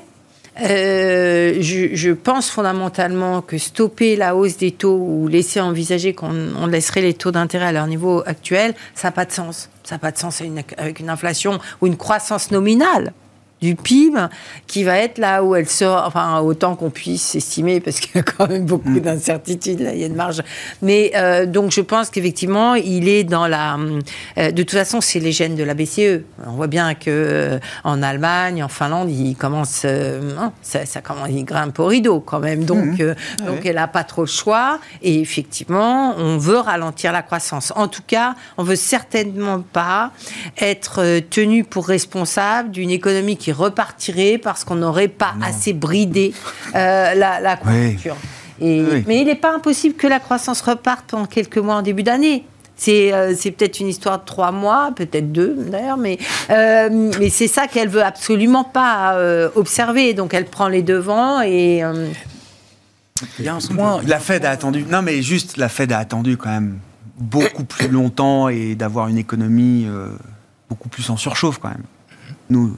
[0.62, 7.02] Euh, je, pense fondamentalement que stopper la hausse des taux ou laisser envisager qu'on laisserait
[7.02, 9.70] les taux d'intérêt à leur niveau actuel, ça n'a pas de sens.
[9.84, 10.42] Ça n'a pas de sens
[10.78, 13.14] avec une inflation ou une croissance nominale
[13.62, 14.28] du PIB
[14.68, 18.20] qui va être là où elle sera, enfin autant qu'on puisse estimer, parce qu'il y
[18.20, 19.00] a quand même beaucoup mm.
[19.02, 20.42] d'incertitudes, là il y a une marge.
[20.82, 23.78] Mais euh, donc je pense qu'effectivement il est dans la.
[24.38, 26.24] Euh, de toute façon c'est les gènes de la BCE.
[26.46, 31.30] On voit bien que euh, en Allemagne, en Finlande, il commence, hein, ça, ça commence,
[31.30, 32.64] il grimpe au rideau quand même.
[32.64, 33.16] Donc mm.
[33.42, 34.80] ah donc elle n'a pas trop le choix.
[35.02, 37.74] Et effectivement on veut ralentir la croissance.
[37.76, 40.12] En tout cas on veut certainement pas
[40.60, 46.34] être tenu pour responsable d'une économie qui repartirait parce qu'on n'aurait pas assez bridé
[46.76, 48.16] euh, la, la conjoncture.
[48.62, 52.46] Mais il n'est pas impossible que la croissance reparte en quelques mois en début d'année.
[52.76, 56.18] C'est euh, peut-être une histoire de trois mois, peut-être deux d'ailleurs, mais,
[56.50, 59.18] euh, mais c'est ça qu'elle veut absolument pas
[59.56, 60.14] observer.
[60.14, 61.84] Donc elle prend les devants et.
[63.38, 64.86] Il y a un point, la Fed a attendu.
[64.90, 66.80] Non, mais juste, la Fed a attendu quand même
[67.18, 69.86] beaucoup plus longtemps et d'avoir une économie
[70.70, 71.84] beaucoup plus en surchauffe quand même.
[72.50, 72.78] Nous,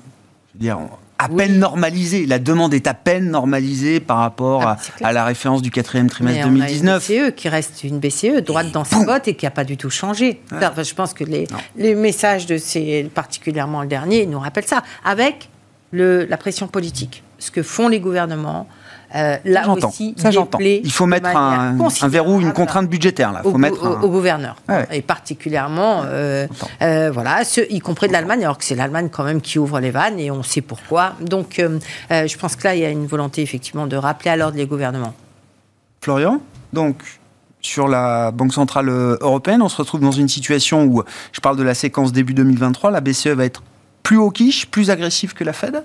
[0.55, 0.79] dire,
[1.21, 2.25] à peine normalisée.
[2.25, 6.47] La demande est à peine normalisée par rapport ah, à, la référence du quatrième trimestre
[6.47, 7.09] 2019.
[7.09, 9.77] une BCE qui reste une BCE droite dans ses bottes et qui n'a pas du
[9.77, 10.41] tout changé.
[10.51, 15.49] je pense que les, les, messages de ces, particulièrement le dernier, nous rappellent ça, avec
[15.91, 17.23] le, la pression politique.
[17.37, 18.67] Ce que font les gouvernements,
[19.15, 20.59] euh, là aussi, ça j'entends.
[20.59, 21.75] Il faut mettre un,
[22.07, 23.41] verrou, une contrainte budgétaire là.
[23.43, 24.55] Faut au, mettre au, gouverneur
[24.91, 26.47] et particulièrement, euh,
[26.81, 29.91] euh, voilà, y compris de l'Allemagne, alors que c'est l'Allemagne quand même qui ouvre les
[29.91, 31.13] vannes et on sait pourquoi.
[31.21, 31.61] Donc,
[32.09, 34.65] je pense que là, il y a une volonté effectivement de rappeler à l'ordre les
[34.65, 35.13] gouvernements.
[36.01, 36.41] Florian,
[36.73, 36.95] donc
[37.61, 41.63] sur la Banque Centrale Européenne, on se retrouve dans une situation où, je parle de
[41.63, 43.61] la séquence début 2023, la BCE va être
[44.03, 45.83] plus hawkish, plus agressive que la Fed?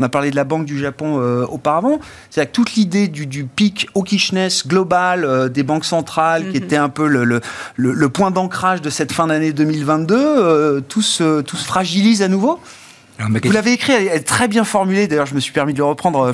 [0.00, 2.00] On a parlé de la Banque du Japon euh, auparavant.
[2.30, 6.64] C'est-à-dire que toute l'idée du, pic hawkishness global euh, des banques centrales, qui mhm.
[6.64, 12.22] était un peu le, point d'ancrage de cette fin d'année 2022, euh, tout, se, fragilise
[12.22, 12.58] à nouveau
[13.44, 15.06] vous l'avez écrit, elle est très bien formulée.
[15.06, 16.32] D'ailleurs, je me suis permis de le reprendre.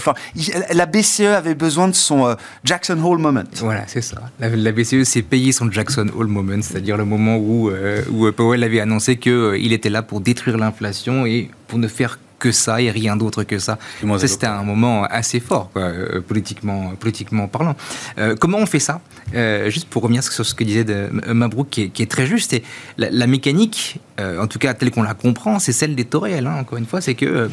[0.73, 3.43] la BCE avait besoin de son Jackson Hole moment.
[3.57, 4.19] Voilà, c'est ça.
[4.39, 7.73] La, BCE s'est payé son Jackson Hole moment, c'est-à-dire le moment où,
[8.13, 12.53] où Powell avait annoncé qu'il était là pour détruire l'inflation et pour ne faire que
[12.53, 13.79] ça et rien d'autre que ça.
[14.19, 17.77] C'était un moment assez fort, euh, politiquement, politiquement parlant.
[18.19, 19.01] Euh, comment on fait ça?
[19.35, 22.63] Euh, Juste pour revenir sur ce que disait de, Mabrouk, qui est, très juste, c'est
[22.99, 26.47] la, mécanique, en tout cas telle qu'on la comprend, c'est celle des taux réels.
[26.47, 27.51] Hein, encore une fois, c'est que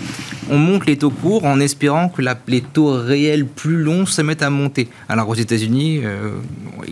[0.49, 4.43] on monte les taux courts en espérant que les taux réels plus longs se mettent
[4.43, 4.88] à monter.
[5.10, 6.02] Alors aux États-Unis,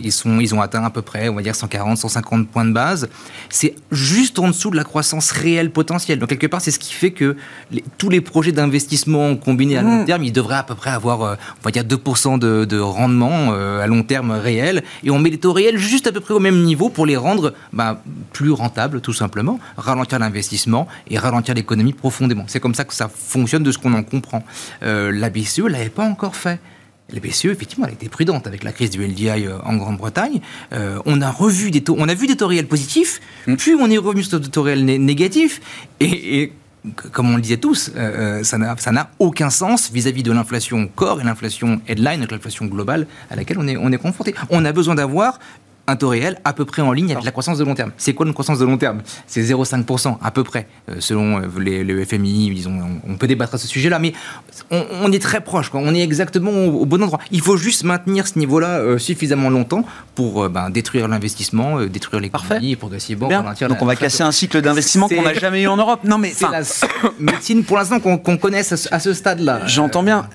[0.02, 2.72] ils, sont, ils ont atteint à peu près, on va dire 140, 150 points de
[2.72, 3.08] base.
[3.48, 6.18] C'est juste en dessous de la croissance réelle potentielle.
[6.18, 7.36] Donc quelque part, c'est ce qui fait que
[7.70, 10.04] les, tous les projets d'investissement combinés à long mmh.
[10.06, 13.80] terme, ils devraient à peu près avoir, euh, on va dire, 2% de, rendement euh,
[13.80, 14.82] à long terme réel.
[15.04, 17.16] Et on met les taux réels juste à peu près au même niveau pour les
[17.16, 22.44] rendre bah, plus rentables, tout simplement, ralentir l'investissement et ralentir l'économie profondément.
[22.46, 24.44] C'est comme ça que ça fonctionne de ce qu'on en comprend.
[24.82, 26.60] Euh, la BCE ne l'avait pas encore fait.
[27.12, 30.40] La BCE, effectivement, elle a été prudente avec la crise du LDI en Grande-Bretagne.
[30.70, 33.56] on a revu des taux, on a vu des taux réels positifs, mmh.
[33.56, 35.60] puis on est revenu sur des taux réels négatifs.
[36.00, 36.52] et
[37.12, 38.58] comme on le disait tous, euh, euh, ça
[38.92, 43.68] n'a aucun sens vis-à-vis de l'inflation corps et l'inflation headline, l'inflation globale à laquelle on
[43.68, 44.34] est, on est confronté.
[44.50, 45.38] On a besoin d'avoir
[45.86, 47.92] un taux réel à peu près en ligne avec la croissance de long terme.
[47.96, 49.02] C'est quoi une croissance de long terme?
[49.26, 52.64] C'est 0,5% à peu près, euh, selon euh, les, le FMI.
[53.06, 54.12] On, peut débattre à ce sujet-là, mais
[54.70, 55.70] on, est très proche.
[55.70, 55.80] Quoi.
[55.82, 57.18] On est exactement au, bon endroit.
[57.30, 62.76] Il faut juste maintenir ce niveau-là euh, suffisamment longtemps pour ben, détruire l'investissement, détruire l'économie
[62.76, 66.00] progressivement Donc on va casser un cycle d'investissement qu'on n'a jamais eu en Europe.
[66.04, 66.62] Non mais c'est la
[67.18, 69.66] médecine pour l'instant qu'on connaisse à ce stade-là.
[69.66, 70.28] J'entends bien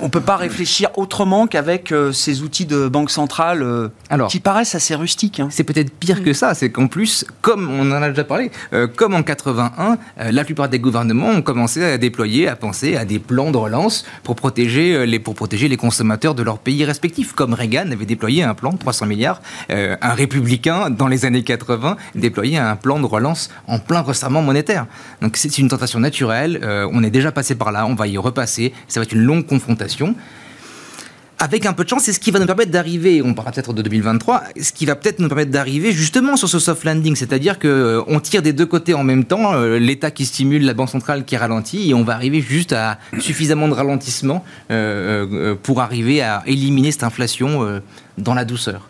[0.00, 3.88] on ne peut pas réfléchir autrement qu'avec euh, ces outils de banque centrale euh,
[4.28, 5.40] qui paraissent assez rustiques.
[5.40, 5.48] Hein.
[5.50, 8.86] C'est peut-être pire que ça, c'est qu'en plus, comme on en a déjà parlé, euh,
[8.88, 9.98] comme en 81,
[10.30, 14.04] la plupart des gouvernements ont commencé à déployer, à penser à des plans de relance
[14.24, 17.32] pour protéger les, pour protéger les consommateurs de leurs pays respectifs.
[17.32, 21.96] Comme Reagan avait déployé un plan de 300 milliards, un républicain dans les années 80
[22.14, 24.86] déployait un plan de relance en plein resserrement monétaire.
[25.22, 26.60] Donc c'est une tentation naturelle,
[26.92, 29.46] on est déjà passé par là, on va y repasser, ça va être une longue
[29.46, 29.67] confrontation
[31.38, 33.72] avec un peu de chance, c'est ce qui va nous permettre d'arriver, on parlera peut-être
[33.72, 37.58] de 2023, ce qui va peut-être nous permettre d'arriver justement sur ce soft landing, c'est-à-dire
[37.58, 40.74] que euh, on tire des deux côtés en même temps, euh, l'État qui stimule, la
[40.74, 45.80] Banque centrale qui ralentit, et on va arriver juste à suffisamment de ralentissement euh, pour
[45.80, 47.80] arriver à éliminer cette inflation
[48.18, 48.88] dans la douceur.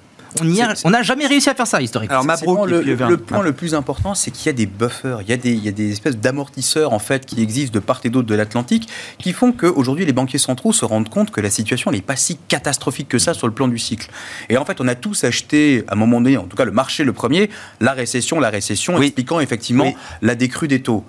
[0.84, 2.20] On n'a jamais réussi à faire ça historiquement.
[2.20, 5.32] Alors, le, le, point le plus important, c'est qu'il y a des buffers, il y
[5.32, 8.10] a des, il y a des espèces d'amortisseurs en fait qui existent de part et
[8.10, 8.88] d'autre de l'Atlantique,
[9.18, 12.36] qui font qu'aujourd'hui les banquiers centraux se rendent compte que la situation n'est pas si
[12.48, 14.10] catastrophique que ça sur le plan du cycle.
[14.48, 16.72] Et en fait, on a tous acheté à un moment donné, en tout cas le
[16.72, 21.04] marché le premier, la récession, la récession, expliquant effectivement la décrue des taux.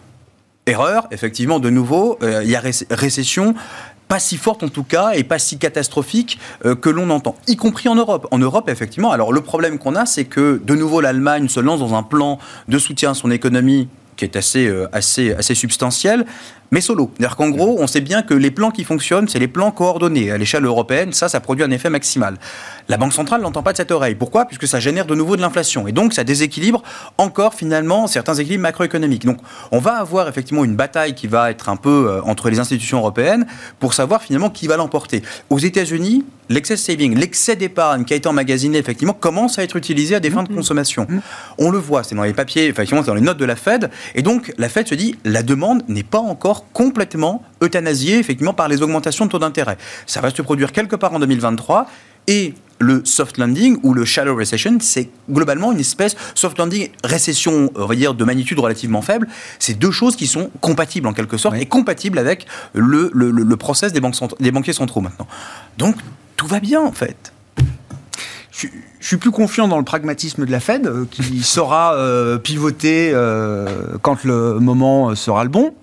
[0.66, 3.56] Erreur, effectivement, de nouveau, euh, il y a récession
[4.10, 7.56] pas si forte en tout cas et pas si catastrophique euh, que l'on entend, y
[7.56, 8.28] compris en Europe.
[8.32, 11.80] En Europe, effectivement, alors le problème qu'on a, c'est que de nouveau l'Allemagne se lance
[11.80, 13.88] dans un plan de soutien à son économie
[14.20, 16.26] qui est assez, euh, assez, assez substantiel,
[16.72, 17.10] mais solo.
[17.18, 20.30] C'est-à-dire qu'en gros, on sait bien que les plans qui fonctionnent, c'est les plans coordonnés.
[20.30, 22.36] À l'échelle européenne, ça, ça produit un effet maximal.
[22.90, 24.16] La Banque centrale n'entend pas de cette oreille.
[24.16, 24.46] Pourquoi?
[24.46, 25.88] Puisque ça génère de nouveau de l'inflation.
[25.88, 26.84] Et donc, ça déséquilibre
[27.18, 29.26] encore, finalement, certains équilibres macroéconomiques.
[29.26, 29.40] Donc,
[29.72, 33.00] on va avoir effectivement une bataille qui va être un peu euh, entre les institutions
[33.00, 33.48] européennes
[33.80, 35.24] pour savoir finalement qui va l'emporter.
[35.50, 40.16] Aux États-Unis, l'excès saving, l'excès d'épargne qui a été emmagasiné, effectivement, commence à être utilisé
[40.16, 40.56] à des fins de mmh.
[40.56, 41.08] consommation.
[41.10, 41.20] Mmh.
[41.58, 43.90] On le voit, c'est dans les papiers, effectivement, c'est dans les notes de la Fed.
[44.16, 48.68] Et donc, la Fed se dit, la demande n'est pas encore complètement euthanasié effectivement par
[48.68, 49.78] les augmentations de taux d'intérêt.
[50.06, 51.88] Ça va se produire quelque part en 2023
[52.28, 57.70] et le soft landing ou le shallow recession, c'est globalement une espèce soft landing récession,
[57.76, 59.28] on va dire de magnitude relativement faible.
[59.60, 63.92] C'est deux choses qui sont compatibles en quelque sorte et compatibles avec le, le, process
[63.92, 65.28] des, banques des banquiers centraux maintenant.
[65.78, 65.96] Donc
[66.38, 67.34] tout va bien en fait.
[68.60, 68.68] Je,
[69.00, 73.98] suis plus confiant dans le pragmatisme de la Fed, euh, qui saura euh, pivoter euh,
[74.02, 75.74] quand le moment sera le bon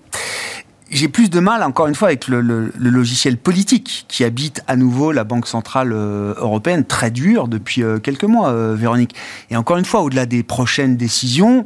[0.89, 2.39] j'ai plus de mal, encore une fois, avec le,
[2.79, 8.73] logiciel politique qui habite à nouveau la Banque Centrale Européenne, très dur depuis quelques mois,
[8.73, 9.13] Véronique.
[9.49, 11.65] Et encore une fois, au-delà des prochaines décisions,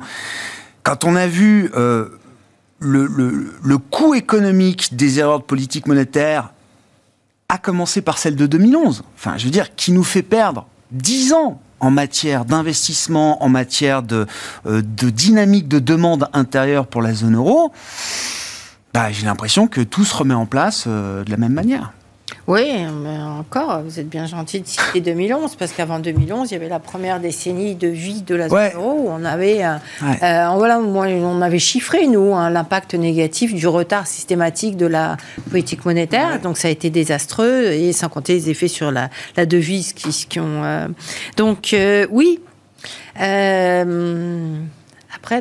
[0.81, 1.69] quand on a vu
[2.79, 3.05] le,
[3.63, 6.51] le, coût économique des erreurs de politique monétaire,
[7.47, 11.33] à commencer par celle de 2011, enfin, je veux dire, qui nous fait perdre 10
[11.33, 14.27] ans en matière d'investissement, en matière de,
[14.65, 17.71] de dynamique de demande intérieure pour la zone euro,
[18.93, 21.93] bah, j'ai l'impression que tout se remet en place euh, de la même manière.
[22.47, 22.71] Oui,
[23.03, 26.69] mais encore, vous êtes bien gentil de citer 2011, parce qu'avant 2011, il y avait
[26.69, 30.79] la première décennie de vie de la zone euro, où on avait, euh, euh, voilà,
[30.79, 35.17] on avait chiffré, nous, hein, l'impact négatif du retard systématique de la
[35.49, 36.39] politique monétaire.
[36.41, 39.09] Donc, ça a été désastreux, et sans compter les effets sur la,
[39.45, 40.87] devise qui, qui ont...
[41.37, 41.75] donc,
[42.09, 42.39] oui.
[43.15, 43.85] après,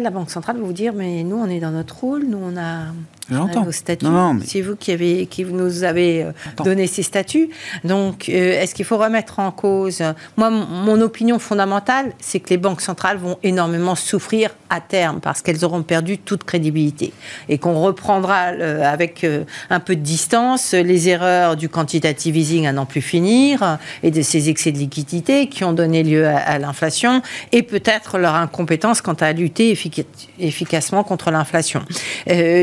[0.00, 2.57] la Banque centrale va vous dire, mais nous, on est dans notre rôle, nous, on
[2.57, 2.92] a
[3.30, 3.70] J'entends.
[3.70, 4.06] statuts.
[4.44, 6.32] C'est vous qui, avez, qui nous avez euh,
[6.64, 7.50] donné ces statuts.
[7.84, 10.02] Donc, euh, est-ce qu'il faut remettre en cause
[10.36, 15.42] Moi, mon opinion fondamentale, c'est que les banques centrales vont énormément souffrir à terme parce
[15.42, 17.12] qu'elles auront perdu toute crédibilité
[17.48, 22.72] et qu'on reprendra avec euh, un peu de distance les erreurs du quantitative easing à
[22.72, 27.22] n'en plus finir et de ces excès de liquidité qui ont donné lieu à, l'inflation
[27.52, 29.76] et peut-être leur incompétence quant à lutter
[30.38, 31.82] efficacement contre l'inflation.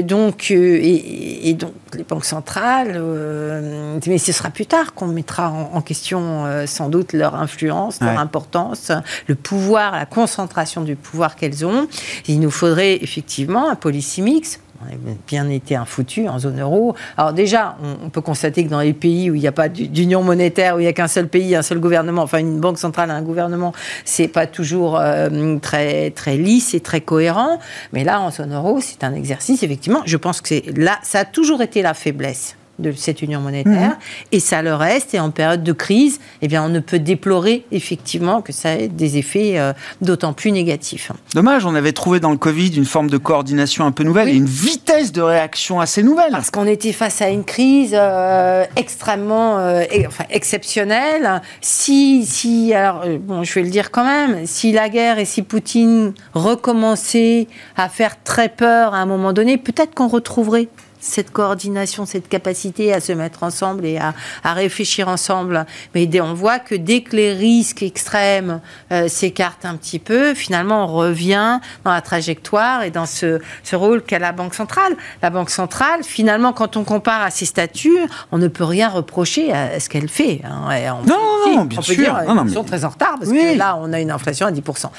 [0.03, 5.81] donc, et, donc les banques centrales, euh, mais ce sera plus tard qu'on mettra en,
[5.81, 8.91] question euh, sans doute leur influence, leur importance,
[9.27, 11.87] le pouvoir, la concentration du pouvoir qu'elles ont.
[12.27, 16.59] Il nous faudrait effectivement un policy mix on a bien été un foutu en zone
[16.59, 16.95] euro.
[17.17, 20.23] Alors déjà, on, peut constater que dans les pays où il n'y a pas d'union
[20.23, 23.11] monétaire, où il n'y a qu'un seul pays, un seul gouvernement, enfin une banque centrale,
[23.11, 23.73] un gouvernement,
[24.05, 27.59] c'est pas toujours euh, très très lisse et très cohérent.
[27.93, 29.63] Mais là, en zone euro, c'est un exercice.
[29.63, 33.41] Effectivement, je pense que c'est là, ça a toujours été la faiblesse de cette union
[33.41, 33.97] monétaire, mhm.
[34.31, 35.13] et ça le reste.
[35.13, 38.87] Et en période de crise, eh bien, on ne peut déplorer effectivement que ça ait
[38.87, 41.11] des effets euh, d'autant plus négatifs.
[41.33, 44.35] Dommage, on avait trouvé dans le Covid une forme de coordination un peu nouvelle et
[44.35, 46.31] une vitesse de réaction assez nouvelle.
[46.31, 51.41] Parce qu'on était face à une crise euh, extrêmement euh, enfin, exceptionnelle.
[51.61, 55.41] Si, si, alors, bon, je vais le dire quand même, si la guerre et si
[55.41, 60.67] Poutine recommençaient à faire très peur à un moment donné, peut-être qu'on retrouverait
[60.99, 65.65] cette coordination, cette capacité à se mettre ensemble et à, réfléchir ensemble.
[65.93, 70.85] Mais on voit que dès que les risques extrêmes euh, s'écartent un petit peu, finalement,
[70.85, 73.39] on revient dans la trajectoire et dans ce,
[73.73, 74.95] rôle qu'a la Banque centrale.
[75.21, 77.99] La Banque centrale, finalement, quand on compare à ses statuts,
[78.31, 80.41] on ne peut rien reprocher à ce qu'elle fait.
[80.43, 81.01] Hein.
[81.05, 81.95] non, non, bien sûr.
[81.95, 84.89] Dire, ils sont très en retard parce que là, on a une inflation à 10%.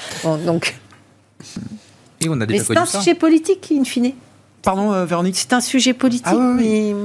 [0.45, 0.75] donc.
[2.21, 4.13] Et on a mais c'est un sujet politique, in fine.
[4.61, 6.93] Pardon, euh, Véronique C'est un sujet politique, Ah oui, oui.
[6.93, 6.95] mais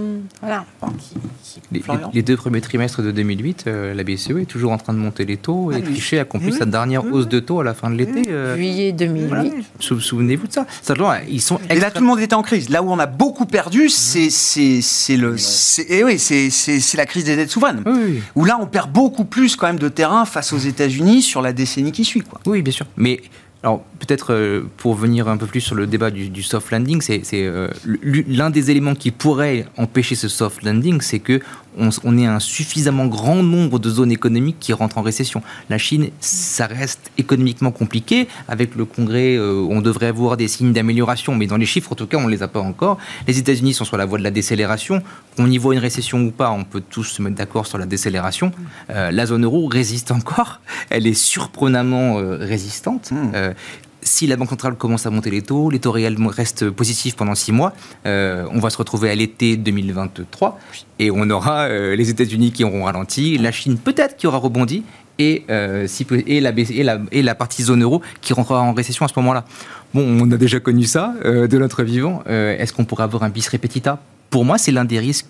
[0.43, 2.11] voilà.
[2.12, 5.24] Les, deux premiers trimestres de 2008, euh, la BCE est toujours en train de monter
[5.24, 5.81] les taux et Ah.
[5.83, 6.59] Trichet accomplit Eh oui.
[6.59, 8.22] sa dernière hausse de taux à la fin de l'été.
[8.28, 9.28] euh, Juillet 2008.
[9.28, 9.45] voilà.
[9.78, 10.66] Sou- Souvenez-vous de ça.
[10.83, 12.68] Simplement, ils sont Et là, tout le monde était en crise.
[12.70, 15.37] Là où on a beaucoup perdu, c'est c'est c'est le
[15.89, 17.83] eh oui, c'est c'est c'est la crise des dettes souveraines.
[17.87, 21.22] Oui, oui, Où là, on perd beaucoup plus quand même de terrain face aux États-Unis
[21.22, 22.41] sur la décennie qui suit, quoi.
[22.47, 22.87] oui, bien sûr.
[22.97, 23.20] Mais
[23.65, 27.23] alors peut-être euh, pour venir un peu plus sur le débat du, soft landing, c'est
[27.33, 27.69] euh,
[28.03, 31.41] l'un des éléments qui pourrait empêcher ce soft landing, c'est que
[31.79, 35.43] on, ait un suffisamment grand nombre de zones économiques qui rentrent en récession.
[35.70, 38.29] La Chine, ça reste économiquement compliqué.
[38.49, 41.95] Avec le Congrès, euh, on devrait voir des signes d'amélioration, mais dans les chiffres, en
[41.95, 42.99] tout cas, on ne les a pas encore.
[43.27, 45.03] Les États-Unis sont sur la voie de la décélération.
[45.37, 47.87] Qu'on y voit une récession ou pas, on peut tous se mettre d'accord sur la
[47.87, 48.53] décélération.
[48.91, 50.61] Euh, la zone euro résiste encore.
[50.91, 53.12] Elle est surprenamment euh, résistante.
[54.05, 57.34] Si la Banque centrale commence à monter les taux, les taux réels restent positifs pendant
[57.34, 57.72] six mois,
[58.05, 60.59] euh, on va se retrouver à l'été 2023
[60.98, 64.82] et on aura euh, les États-Unis qui auront ralenti, la Chine peut-être qui aura rebondi
[65.18, 65.86] et, euh,
[66.26, 69.46] et, la, partie zone euro qui rentrera en récession à ce moment-là.
[69.94, 72.22] Bon, on a déjà connu ça de notre vivant.
[72.26, 74.00] Est-ce qu'on pourrait avoir un bis repetita?
[74.28, 75.26] Pour moi, c'est l'un des risques,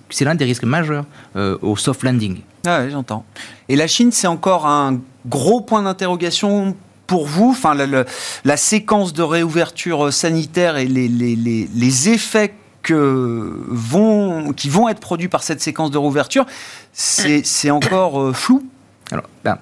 [0.64, 1.04] majeurs
[1.36, 2.38] au soft landing.
[2.66, 3.26] Ah ouais, j'entends.
[3.68, 6.74] Et la Chine, c'est encore un gros point d'interrogation
[7.14, 8.04] pour vous Enfin, la, la-
[8.44, 12.52] la séquence de réouverture sanitaire et les, les- les- les effets
[12.82, 16.44] que vont, qui vont être produits par cette séquence de réouverture,
[16.92, 18.64] c'est c'est encore euh, flou?
[19.12, 19.58] Alors, ben,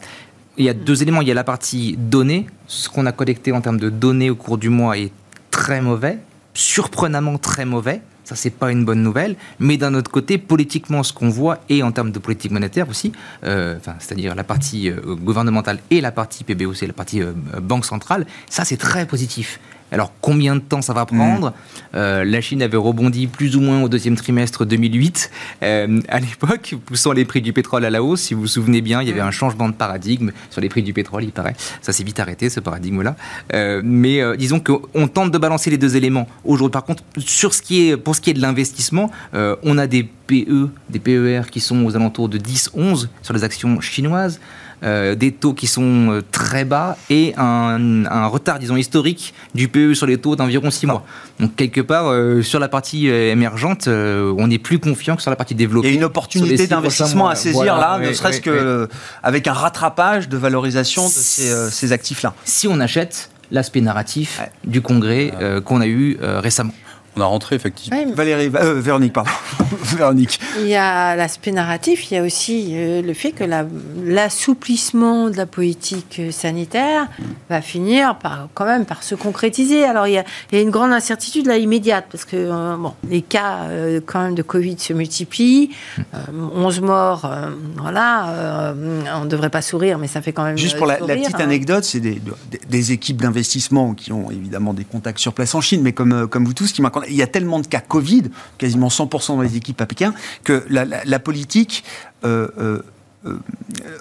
[0.57, 1.20] il y a deux éléments.
[1.20, 2.46] Il y a la partie données.
[2.68, 5.12] Ce qu'on a collecté en termes de données au cours du mois est
[5.50, 6.16] très mauvais,
[6.55, 8.00] surprenamment très mauvais.
[8.25, 9.37] Ça, c'est pas une bonne nouvelle.
[9.59, 13.12] Mais d'un autre côté, politiquement, ce qu'on voit, et en termes de politique monétaire aussi,
[13.45, 18.27] euh, c'est-à-dire la partie euh, gouvernementale et la partie PBOC, la partie euh, banque centrale,
[18.49, 19.59] ça, c'est très positif.
[19.93, 21.53] Alors, combien de temps ça va prendre
[21.95, 25.30] Euh, La Chine avait rebondi plus ou moins au deuxième trimestre 2008,
[25.62, 28.22] euh, à l'époque, poussant les prix du pétrole à la hausse.
[28.22, 30.82] Si vous vous souvenez bien, il y avait un changement de paradigme sur les prix
[30.82, 31.55] du pétrole, il paraît.
[31.82, 33.14] Ça s'est vite arrêté, ce paradigme-là.
[33.53, 36.26] Euh, mais disons qu'on tente de balancer les deux éléments.
[36.45, 39.86] Aujourd'hui, par contre, sur ce qui est, pour ce qui est de l'investissement, on a
[39.86, 44.40] des PE, des PER qui sont aux alentours de 10-11 sur les actions chinoises.
[44.85, 49.68] Euh, des taux qui sont euh, très bas et un, un retard, disons, historique du
[49.68, 51.05] PE sur les taux d'environ 6 mois.
[51.41, 55.30] Donc, quelque part, euh, sur la partie émergente, euh, on est plus confiant que sur
[55.30, 55.89] la partie Il développée.
[55.89, 58.89] y a une opportunité d'investissement à saisir Voilà, là, ne serait-ce ouais, que
[59.22, 62.35] avec un rattrapage de valorisation de ces, ces actifs-là.
[62.45, 64.51] Si on achète l'aspect narratif Ouais.
[64.64, 65.33] du congrès
[65.64, 66.72] qu'on a eu récemment.
[67.16, 67.98] On a rentré effectivement.
[67.98, 69.30] Ouais, mais Valérie, euh, Véronique, pardon.
[69.82, 70.40] Véronique.
[70.60, 73.66] Il y a l'aspect narratif, il y a aussi euh, le fait que la-
[74.04, 77.08] l'assouplissement de la politique euh, sanitaire
[77.50, 79.84] va finir par quand même par se concrétiser.
[79.84, 82.76] Alors il y a, il y a une grande incertitude là immédiate parce que euh,
[82.76, 85.70] bon, les cas euh, quand même de Covid se multiplient,
[86.14, 86.18] euh,
[86.54, 90.56] 11 morts, euh, voilà, euh, on ne devrait pas sourire, mais ça fait quand même
[90.56, 91.40] Juste pour la, petite hein.
[91.40, 95.60] anecdote, c'est des, des- des équipes d'investissement qui ont évidemment des contacts sur place en
[95.60, 98.24] Chine, mais comme, euh, comme vous tous, qui il y a tellement de cas Covid,
[98.59, 101.84] quasiment 100% dans les équipes à Pékin, que la politique
[102.24, 102.82] euh, euh,
[103.27, 103.39] euh,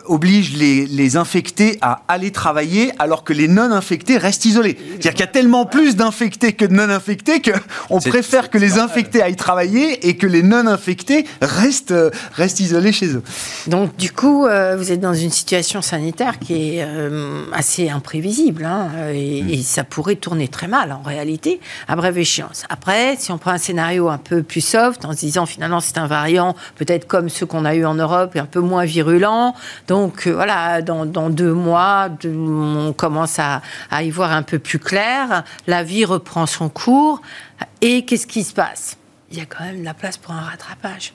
[0.06, 4.78] oblige les, les infectés à aller travailler alors que les non-infectés restent isolés.
[4.90, 9.22] C'est-à-dire qu'il y a tellement plus d'infectés que de non-infectés qu'on préfère que les infectés
[9.22, 13.24] aillent travailler et que les non-infectés restent, euh, restent isolés chez eux.
[13.68, 18.66] Donc, du coup, euh, vous êtes dans une situation sanitaire qui est euh, assez imprévisible
[18.66, 22.64] hein, et, et ça pourrait tourner très mal en réalité à brève échéance.
[22.70, 25.98] Après, si on prend un scénario un peu plus soft en se disant finalement c'est
[25.98, 29.11] un variant peut-être comme ceux qu'on a eu en Europe et un peu moins virulent,
[29.88, 34.80] donc euh, voilà, dans, deux mois, on commence à, à y voir un peu plus
[34.80, 37.22] clair, la vie reprend son cours.
[37.82, 38.97] Et qu'est-ce qui se passe?
[39.32, 41.14] Il y a quand même de la place pour un rattrapage.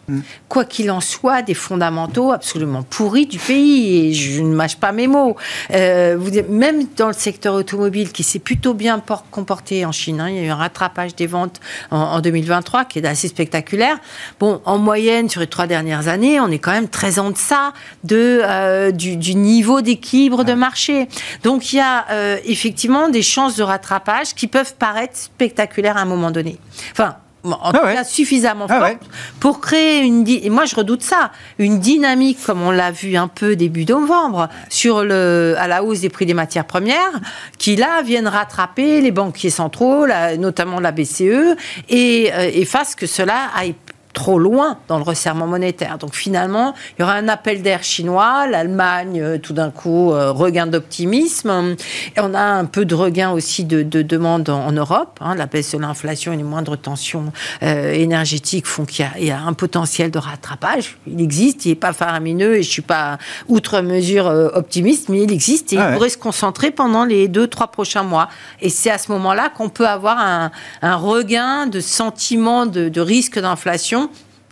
[0.48, 4.92] Quoi qu'il en soit, des fondamentaux absolument pourris du pays, et je ne mâche pas
[4.92, 5.36] mes mots.
[5.72, 10.20] Euh, vous, même dans le secteur automobile, qui s'est plutôt bien por- comporté en Chine,
[10.20, 11.60] hein, il y a eu un rattrapage des ventes
[11.90, 13.98] en, en 2023 qui est assez spectaculaire.
[14.40, 17.72] Bon, en moyenne, sur les trois dernières années, on est quand même très en deçà
[18.04, 21.08] de, euh, du, du niveau d'équilibre de marché.
[21.42, 26.00] Donc il y a euh, effectivement des chances de rattrapage qui peuvent paraître spectaculaires à
[26.00, 26.58] un moment donné.
[26.92, 27.16] Enfin,
[27.54, 27.94] en Ah tout ouais.
[27.94, 28.98] cas suffisamment Ah forte ouais.
[29.40, 33.28] pour créer une et moi je redoute ça une dynamique comme on l'a vu un
[33.28, 37.12] peu début novembre sur le à la hausse des prix des matières premières
[37.58, 40.06] qui là viennent rattraper les banquiers centraux
[40.38, 41.56] notamment la BCE
[41.88, 43.74] et, euh, et fasse que cela aille
[44.16, 45.98] trop loin dans le resserrement monétaire.
[45.98, 50.32] Donc finalement, il y aura un appel d'air chinois, l'Allemagne euh, tout d'un coup euh,
[50.32, 51.76] regain d'optimisme,
[52.16, 55.18] et on a un peu de regain aussi de, demande en, Europe.
[55.20, 55.34] Hein.
[55.34, 57.30] la baisse de l'inflation et les moindres tensions
[57.62, 60.96] euh, énergétiques font qu'il y, a un potentiel de rattrapage.
[61.06, 65.32] Il existe, il n'est pas faramineux et je suis pas outre mesure optimiste, mais il
[65.32, 68.30] existe et il ah pourrait se concentrer pendant les deux trois prochains mois.
[68.62, 73.38] Et c'est à ce moment-là qu'on peut avoir un, regain de sentiment de, de risque
[73.38, 74.05] d'inflation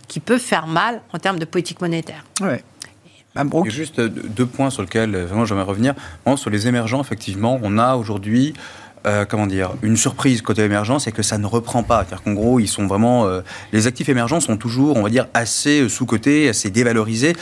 [0.07, 2.25] qui peut faire mal en termes de politique monétaire.
[2.41, 2.63] Ouais.
[3.65, 5.93] Juste deux points sur lesquels euh, vraiment j'aimerais revenir.
[6.37, 8.53] sur les émergents, effectivement, on a aujourd'hui
[9.05, 11.99] euh, comment dire, une surprise côté émergent, c'est que ça ne reprend pas.
[11.99, 13.41] C'est-à-dire qu'en gros, ils sont vraiment, euh,
[13.71, 17.33] les actifs émergents sont toujours, on va dire, assez sous-cotés, assez dévalorisés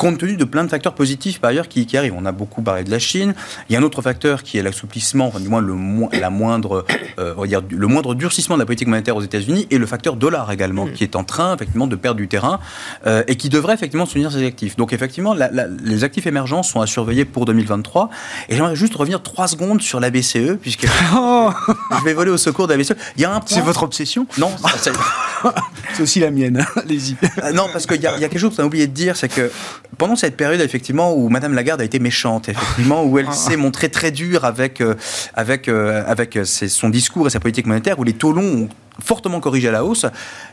[0.00, 2.14] compte tenu de plein de facteurs positifs par ailleurs qui, arrivent.
[2.16, 3.34] On a beaucoup parlé de la Chine.
[3.68, 5.76] Il y a un autre facteur qui est l'assouplissement, enfin, du moins le,
[6.18, 6.86] la moindre,
[7.18, 9.84] euh, on va dire, le moindre durcissement de la politique monétaire aux États-Unis et le
[9.84, 10.92] facteur dollar également, mm.
[10.94, 12.60] qui est en train effectivement de perdre du terrain
[13.06, 14.74] euh, et qui devrait effectivement soutenir ses actifs.
[14.76, 15.36] Donc effectivement,
[15.84, 18.08] les actifs émergents sont à surveiller pour 2023.
[18.48, 21.50] Et j'aimerais juste revenir trois secondes sur la BCE, puisque oh
[21.98, 22.94] je vais voler au secours de la BCE.
[23.16, 24.50] Il y a un C'est votre obsession Non,
[25.92, 26.64] c'est aussi la mienne.
[26.76, 27.16] Allez-y.
[27.44, 29.28] Euh, non, parce qu'il y, y, a quelque chose qu'on a oublié de dire, c'est
[29.28, 29.50] que
[29.98, 33.32] pendant cette période, effectivement, où Madame Lagarde a été méchante, effectivement, où elle ah.
[33.32, 34.94] s'est montrée très dure avec, euh,
[35.34, 38.68] avec, euh, avec euh, son discours et sa politique monétaire, où les taux longs ont
[39.02, 40.06] fortement corrigé à la hausse.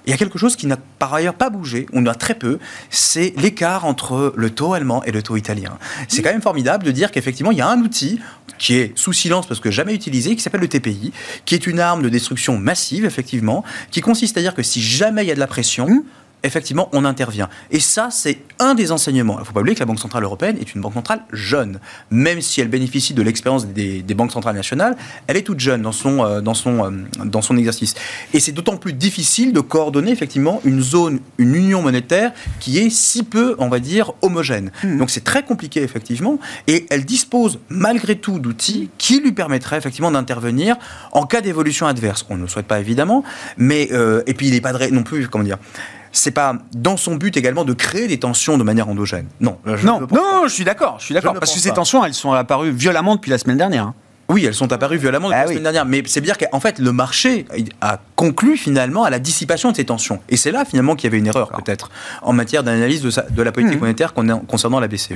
[0.06, 2.60] Il y a quelque chose qui n'a par ailleurs pas bougé, on a très peu,
[2.90, 5.78] c'est l'écart entre le taux allemand et le taux italien.
[6.08, 8.20] C'est quand même formidable de dire qu'effectivement, il y a un outil
[8.58, 11.12] qui est sous silence parce que jamais utilisé, qui s'appelle le TPI,
[11.46, 15.24] qui est une arme de destruction massive, effectivement, qui consiste à dire que si jamais
[15.24, 16.04] il y a de la pression,
[16.44, 17.50] effectivement, on intervient.
[17.72, 19.36] Et ça, c'est un des enseignements.
[19.38, 21.80] Il ne faut pas oublier que la Banque Centrale Européenne est une banque centrale jeune.
[22.12, 24.96] Même si elle bénéficie de l'expérience des, banques centrales nationales,
[25.28, 26.92] elle est toute jeune dans son, euh, dans son, euh,
[27.26, 27.96] dans son exercice.
[28.34, 32.90] Et c'est d'autant plus difficile de coordonner, effectivement, une zone, une union monétaire qui est
[32.90, 34.72] si peu, on va dire, homogène.
[34.84, 34.98] Hmm.
[34.98, 36.40] Donc c'est très compliqué, effectivement.
[36.68, 40.76] Et elle dispose, malgré tout, d'outils qui lui permettraient, effectivement, d'intervenir
[41.12, 42.26] en cas d'évolution adverse.
[42.30, 43.24] On ne le souhaite pas, évidemment.
[43.58, 45.58] Mais, euh, et puis, il n'est pas de, non plus, comment dire,
[46.12, 49.28] c'est pas dans son but également de créer des tensions de manière endogène.
[49.40, 52.14] Non, je non, non, je suis d'accord, je suis d'accord, parce que ces tensions, elles
[52.14, 53.84] sont apparues violemment depuis la semaine dernière.
[53.84, 53.96] Hein.
[54.30, 56.80] Oui, elles sont apparues violemment depuis ah la semaine dernière, mais c'est bien qu'en fait
[56.80, 57.46] le marché
[57.80, 60.20] a conclu finalement à la dissipation de ces tensions.
[60.28, 61.90] Et c'est là finalement qu'il y avait une erreur peut-être
[62.22, 63.80] en matière d'analyse de, la politique mmh.
[63.80, 65.14] monétaire concernant la BCE.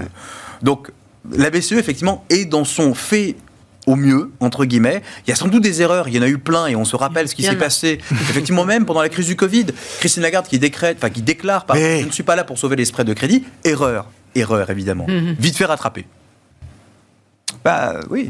[0.62, 0.92] Donc
[1.30, 3.36] la BCE effectivement est dans son fait
[3.88, 5.02] au mieux, entre guillemets.
[5.26, 6.86] Il y a sans doute des erreurs, il y en a eu plein, et on
[6.86, 9.68] se rappelle ce qui s'est passé, effectivement même pendant la crise du Covid.
[10.00, 12.76] Christine Lagarde qui décrète, enfin qui déclare, par je ne suis pas là pour sauver
[12.76, 13.44] les spreads de crédit.
[13.64, 15.06] Erreur, erreur évidemment.
[15.08, 15.36] Mhm.
[15.40, 16.06] Vite fait rattraper.
[17.64, 18.30] Bah oui.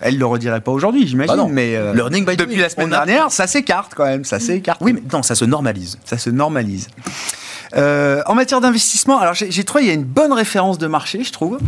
[0.00, 1.36] Elle ne le redirait pas aujourd'hui, j'imagine.
[1.36, 4.24] Bah mais euh, Learning by depuis la semaine dernière, ça s'écarte quand même.
[4.24, 4.80] Ça s'écarte.
[4.80, 5.98] Oui, mais non, ça se normalise.
[6.04, 6.88] Ça se normalise.
[7.76, 11.22] Euh, en matière d'investissement, alors j'ai trouvé il y a une bonne référence de marché,
[11.24, 11.58] je trouve,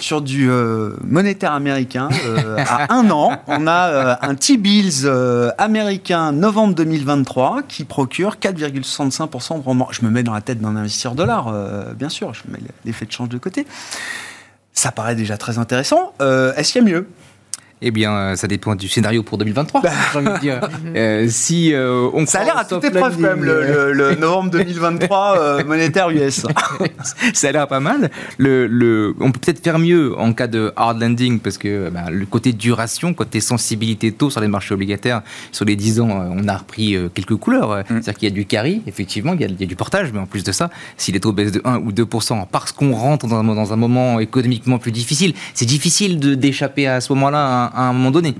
[0.00, 2.08] sur du euh, monétaire américain.
[2.26, 5.10] Euh, à un an, on a un T-bills
[5.58, 9.88] américain novembre 2023 qui procure 4,65% de rendement.
[9.90, 11.52] Je me mets dans la tête d'un investisseur dollar,
[11.94, 13.66] bien sûr, je mets l'effet de change de côté.
[14.72, 16.12] Ça paraît déjà très intéressant.
[16.20, 17.08] Est-ce qu'il y a mieux?
[17.80, 19.90] Eh bien, euh, ça dépend du scénario pour 2023, bah.
[20.12, 20.60] j'ai envie de dire.
[20.96, 25.64] Euh, si euh, on ça a l'air à toute épreuve quand même, le, novembre 2023
[25.66, 26.46] monétaire US.
[27.34, 28.10] ça a l'air pas mal.
[28.38, 32.26] Le, on peut peut-être faire mieux en cas de hard landing, parce que bah, le
[32.26, 35.22] côté duration, côté sensibilité taux sur les marchés obligataires,
[35.52, 37.78] sur les 10 ans, on a repris quelques couleurs.
[37.78, 37.84] Mm.
[37.88, 40.12] C'est-à-dire qu'il y a du carry, effectivement, il y, a, il y, a, du portage,
[40.12, 42.92] mais en plus de ça, si les taux baissent de 1 ou 2%, parce qu'on
[42.92, 47.67] rentre dans un, dans un moment économiquement plus difficile, c'est difficile d'échapper à ce moment-là
[47.74, 48.34] à un moment donné.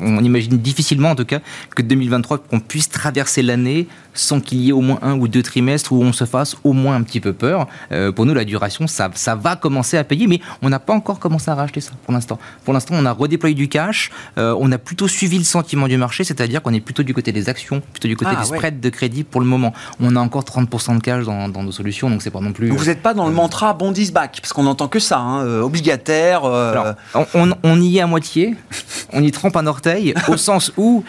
[0.00, 1.40] On imagine difficilement, en tout cas,
[1.74, 5.42] que 2023, qu'on puisse traverser l'année sans qu'il y ait au moins un ou deux
[5.42, 7.66] trimestres où on se fasse au moins un petit peu peur.
[7.92, 10.94] Euh, pour nous, la duration, ça, ça va commencer à payer, mais on n'a pas
[10.94, 12.38] encore commencé à racheter ça pour l'instant.
[12.64, 15.96] Pour l'instant, on a redéployé du cash, euh, on a plutôt suivi le sentiment du
[15.96, 18.80] marché, c'est-à-dire qu'on est plutôt du côté des actions, plutôt du côté ah, des spreads
[18.80, 19.74] de crédit pour le moment.
[20.00, 22.70] On a encore 30% de cash dans, nos solutions, donc c'est pas non plus.
[22.70, 25.60] vous n'êtes pas dans le euh, mantra bonds back, parce qu'on n'entend que ça, hein,
[25.60, 26.42] obligataire.
[27.34, 28.54] on, y est à moitié,
[29.12, 31.04] on y trempe un orteil, au sens où,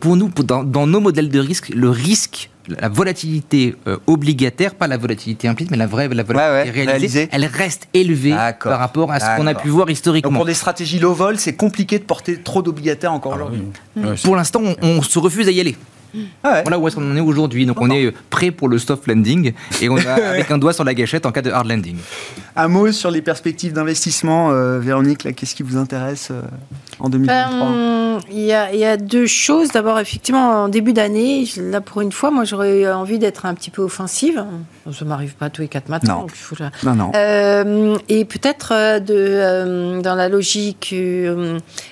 [0.00, 4.86] pour nous, dans, dans nos modèles de risque, le risque la volatilité euh, obligataire, pas
[4.86, 9.20] la volatilité implicite, mais la vraie la volatilité réalisée, elle reste élevée par rapport à
[9.20, 10.30] ce qu'on a pu voir historiquement.
[10.30, 13.62] Donc pour des stratégies low vol, c'est compliqué de porter trop d'obligataires encore ah aujourd'hui.
[14.22, 15.76] Pour l'instant, on, se refuse à y aller.
[16.42, 17.66] Ah voilà où est-ce qu'on est aujourd'hui.
[17.66, 20.84] Donc on est prêt pour le soft landing et on a avec un doigt sur
[20.84, 21.96] la gâchette en cas de hard landing.
[22.56, 25.34] Un mot sur les perspectives d'investissement, euh, Véronique.
[25.34, 26.42] Qu'est-ce qui vous intéresse euh,
[27.00, 29.70] en 2023 ben, Il y, a deux choses.
[29.70, 33.70] D'abord, effectivement, en début d'année, là pour une fois, moi j'aurais envie d'être un petit
[33.70, 34.44] peu offensive.
[34.92, 36.24] Ça m'arrive pas tous les quatre matins.
[36.52, 36.66] Non.
[36.84, 37.12] non, non.
[37.14, 40.94] Euh, et peut-être de dans la logique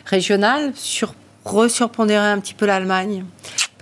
[0.06, 1.14] régionale sur
[1.44, 3.24] resurpondérer un petit peu l'Allemagne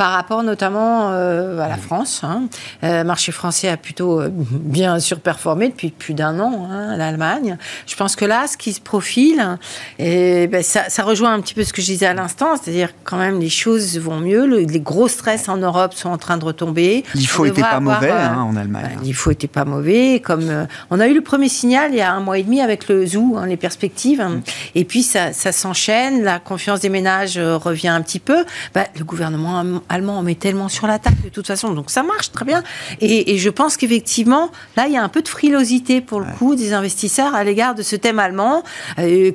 [0.00, 2.22] par rapport notamment euh, à la France.
[2.24, 2.44] Hein.
[2.84, 7.58] Euh, marché français a plutôt euh, bien surperformé depuis plus d'un an, hein, l'Allemagne.
[7.86, 9.58] Je pense que là, ce qui se profile,
[9.98, 12.94] et ben, ça, ça, rejoint un petit peu ce que je disais à l'instant, c'est-à-dire
[13.04, 16.46] quand même les choses vont mieux, les gros stress en Europe sont en train de
[16.46, 17.04] retomber.
[17.14, 18.96] L'IFO n'était pas mauvais hein, en Allemagne.
[18.96, 22.10] Ben, L'IFO n'était pas mauvais, comme on a eu le premier signal il y a
[22.10, 24.40] un mois et demi avec le ZOO, les perspectives, mm.
[24.76, 28.44] et puis ça, ça s'enchaîne, la confiance des ménages revient un petit peu.
[28.74, 32.02] Ben, le gouvernement allemand on met tellement sur la table de toute façon, donc ça
[32.02, 32.62] marche très bien.
[33.00, 36.54] Et, je pense qu'effectivement, là, il y a un peu de frilosité pour le coup
[36.54, 38.62] des investisseurs à l'égard de ce thème allemand.
[38.98, 39.32] Euh,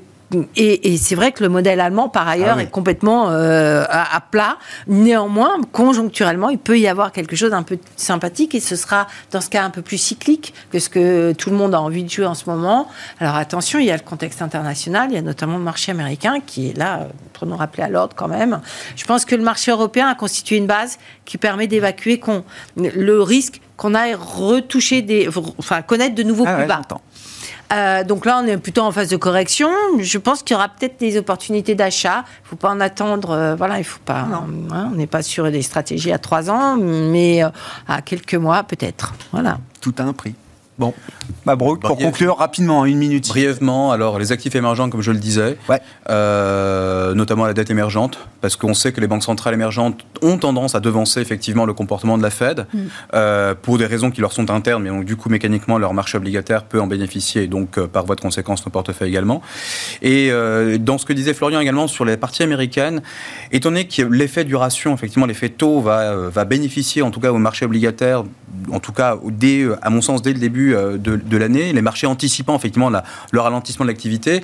[0.55, 4.57] et, c'est vrai que le modèle allemand, par ailleurs, ah est complètement euh, à, plat.
[4.87, 9.41] Néanmoins, conjoncturellement, il peut y avoir quelque chose d'un peu sympathique et ce sera, dans
[9.41, 12.09] ce cas, un peu plus cyclique que ce que tout le monde a envie de
[12.09, 12.87] jouer en ce moment.
[13.19, 16.39] Alors attention, il y a le contexte international, il y a notamment le marché américain
[16.45, 18.61] qui est là pour nous rappeler à l'ordre quand même.
[18.95, 22.19] Je pense que le marché européen a constitué une base qui permet d'évacuer
[22.77, 26.81] le risque qu'on aille retoucher des, enfin connaître de nouveaux ah plus bas.
[27.73, 29.69] Euh, donc là, on est plutôt en phase de correction.
[29.99, 32.23] Je pense qu'il y aura peut-être des opportunités d'achat.
[32.25, 33.31] Il ne faut pas en attendre.
[33.31, 34.27] Euh, voilà, il faut pas.
[34.71, 37.49] Hein, on n'est pas sur des stratégies à trois ans, mais euh,
[37.87, 39.13] à quelques mois peut-être.
[39.31, 39.57] Voilà.
[39.81, 40.35] Tout a un prix.
[40.77, 40.93] Bon,
[41.45, 43.29] Mabrouk, pour conclure rapidement, une minute.
[43.29, 45.57] Brièvement, alors les actifs émergents, comme je le disais,
[46.09, 50.75] euh, notamment la dette émergente, parce qu'on sait que les banques centrales émergentes ont tendance
[50.75, 52.79] à devancer effectivement le comportement de la Fed, mm.
[53.13, 56.17] euh, pour des raisons qui leur sont internes, mais donc du coup mécaniquement leur marché
[56.17, 59.41] obligataire peut en bénéficier, et donc euh, par voie de conséquence nos portefeuilles également.
[60.01, 60.31] Et
[60.79, 63.01] dans ce que disait Florian également sur les parties américaines,
[63.51, 67.37] étant donné que l'effet duration, effectivement l'effet taux va, va bénéficier en tout cas au
[67.37, 68.23] marché obligataire,
[68.71, 72.07] en tout cas dès, à mon sens dès le début euh, de, l'année, les marchés
[72.07, 74.41] anticipant effectivement le ralentissement de l'activité.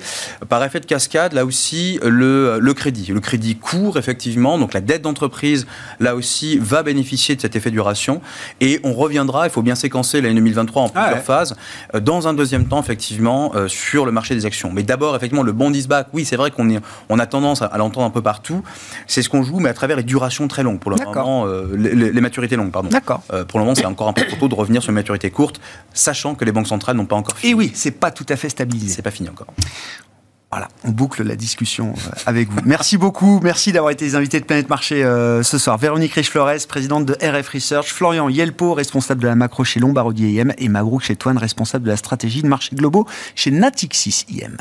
[0.48, 3.06] Par effet de cascade, là aussi, le, le crédit.
[3.12, 5.66] Le crédit court, effectivement, donc la dette d'entreprise,
[6.00, 8.20] là aussi, va bénéficier de cet effet duration.
[8.60, 11.56] Et on reviendra, il faut bien séquencer l'année 2023 en ah plusieurs phases,
[11.94, 14.70] euh, dans un deuxième temps, effectivement, euh, sur le marché des actions.
[14.72, 16.68] Mais d'abord, effectivement, le bond back, oui, c'est vrai qu'on
[17.08, 18.62] on a tendance à, l'entendre un peu partout.
[19.06, 20.78] C'est ce qu'on joue, mais à travers les durations très longues.
[20.78, 21.46] Pour le moment,
[21.76, 22.88] les, maturités longues, pardon.
[22.88, 23.22] D'accord.
[23.48, 25.60] pour le moment, c'est encore un peu trop tôt de revenir sur une maturité courte,
[25.94, 27.52] sachant que les banques centrales n'ont pas encore fini.
[27.52, 28.94] Et oui, c'est pas tout à fait stabilisé.
[28.94, 29.48] C'est pas fini encore.
[30.52, 32.60] Voilà, on boucle la discussion euh, avec vous.
[32.66, 35.78] Merci beaucoup, merci d'avoir été les invités de Planète Marché euh, ce soir.
[35.78, 40.52] Véronique Riche-Flores, présidente de RF Research, Florian Yelpo, responsable de la macro chez Lombardier IM,
[40.58, 44.58] et Mabrouk Chetouane, responsable de la stratégie de marché globaux chez Natixis IM.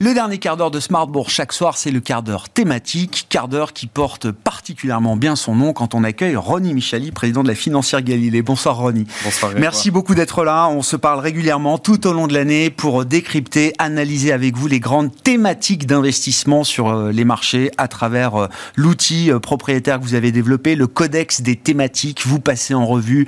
[0.00, 3.72] Le dernier quart d'heure de Smartbourg chaque soir, c'est le quart d'heure thématique, quart d'heure
[3.72, 8.00] qui porte particulièrement bien son nom quand on accueille Ronnie Michali, président de la financière
[8.02, 8.42] Galilée.
[8.42, 9.08] Bonsoir Ronnie.
[9.24, 9.54] Bonsoir.
[9.58, 10.68] Merci beaucoup d'être là.
[10.68, 14.78] On se parle régulièrement tout au long de l'année pour décrypter, analyser avec vous les
[14.78, 18.46] grandes thématiques d'investissement sur euh, les marchés à travers euh,
[18.76, 22.24] l'outil euh, propriétaire que vous avez développé, le codex des thématiques.
[22.24, 23.26] Vous passez en revue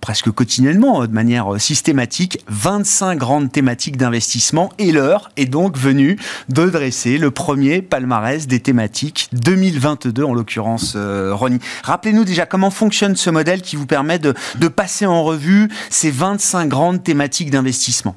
[0.00, 6.18] presque quotidiennement, de manière euh, systématique, 25 grandes thématiques d'investissement et l'heure est donc venue
[6.48, 11.60] de dresser le premier palmarès des thématiques 2022 en l'occurrence, euh, Ronnie.
[11.82, 16.10] Rappelez-nous déjà comment fonctionne ce modèle qui vous permet de, de passer en revue ces
[16.10, 18.16] 25 grandes thématiques d'investissement.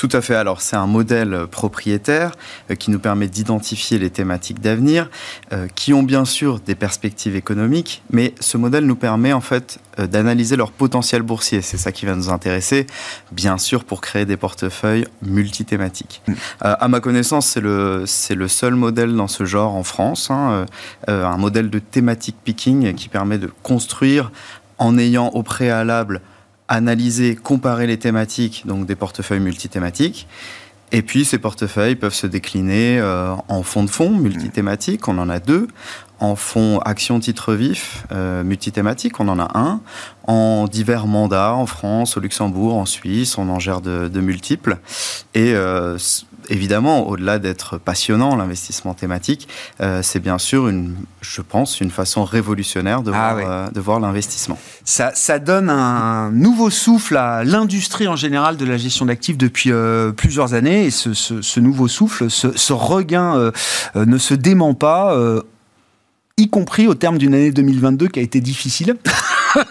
[0.00, 0.34] Tout à fait.
[0.34, 2.32] Alors, c'est un modèle propriétaire
[2.70, 5.10] euh, qui nous permet d'identifier les thématiques d'avenir,
[5.52, 9.78] euh, qui ont bien sûr des perspectives économiques, mais ce modèle nous permet en fait
[9.98, 11.60] euh, d'analyser leur potentiel boursier.
[11.60, 12.86] C'est ça qui va nous intéresser,
[13.30, 16.22] bien sûr, pour créer des portefeuilles multithématiques.
[16.26, 16.32] Mm.
[16.62, 20.64] à ma connaissance, c'est le, c'est le seul modèle dans ce genre en France, hein,
[21.08, 24.32] un modèle de thématique picking qui permet de construire
[24.78, 26.22] en ayant au préalable
[26.70, 30.26] analyser, comparer les thématiques, donc des portefeuilles multithématiques.
[30.92, 35.28] Et puis ces portefeuilles peuvent se décliner euh, en fonds de fonds multithématiques, on en
[35.28, 35.68] a deux,
[36.18, 39.80] en fonds actions titres vifs euh, multithématiques, on en a un,
[40.26, 44.78] en divers mandats en France, au Luxembourg, en Suisse, on en gère de, multiples.
[45.34, 45.96] Et, euh,
[46.50, 49.48] évidemment, au-delà d'être passionnant, l'investissement thématique,
[50.02, 54.58] c'est bien sûr, une, je pense, une façon révolutionnaire de, Ah voir, de voir l'investissement.
[54.84, 59.72] Ça, ça donne un nouveau souffle à l'industrie en général de la gestion d'actifs depuis
[60.16, 60.86] plusieurs années.
[60.86, 63.52] Et ce, ce, ce nouveau souffle, ce, ce regain
[63.94, 65.16] ne se dément pas
[66.40, 68.96] y compris au terme d'une année 2022 qui a été difficile.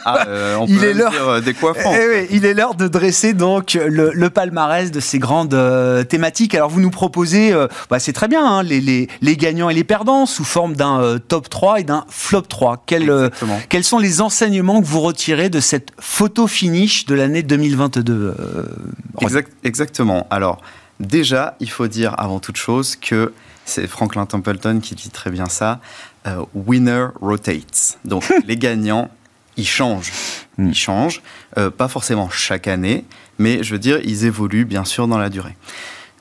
[0.05, 1.93] Ah, euh, on il, est l'heure, euh, des coiffants.
[1.93, 6.55] Eh il est l'heure de dresser donc le, le, palmarès de ces grandes euh, thématiques.
[6.55, 9.73] Alors vous nous proposez, euh, bah, c'est très bien, hein, les, les, les, gagnants et
[9.73, 12.83] les perdants sous forme d'un top 3 et d'un flop 3.
[12.85, 13.31] Quel,
[13.69, 18.35] quels sont les enseignements que vous retirez de cette photo finish de l'année 2022
[19.21, 20.27] exact, Exactement.
[20.29, 20.61] Alors
[20.99, 23.33] déjà, il faut dire avant toute chose que
[23.65, 25.79] c'est Franklin Templeton qui dit très bien ça.
[26.27, 27.97] Euh, winner rotates.
[28.03, 29.09] Donc les gagnants,
[29.59, 30.11] ils changent.
[30.57, 30.69] Hmm.
[30.69, 31.21] Ils changent,
[31.57, 33.05] euh, pas forcément chaque année,
[33.37, 35.55] mais je veux dire, ils évoluent bien sûr dans la durée.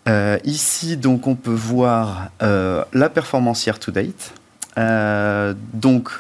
[0.09, 4.33] Euh, ici, donc, on peut voir la performance year to date.
[5.75, 6.11] donc,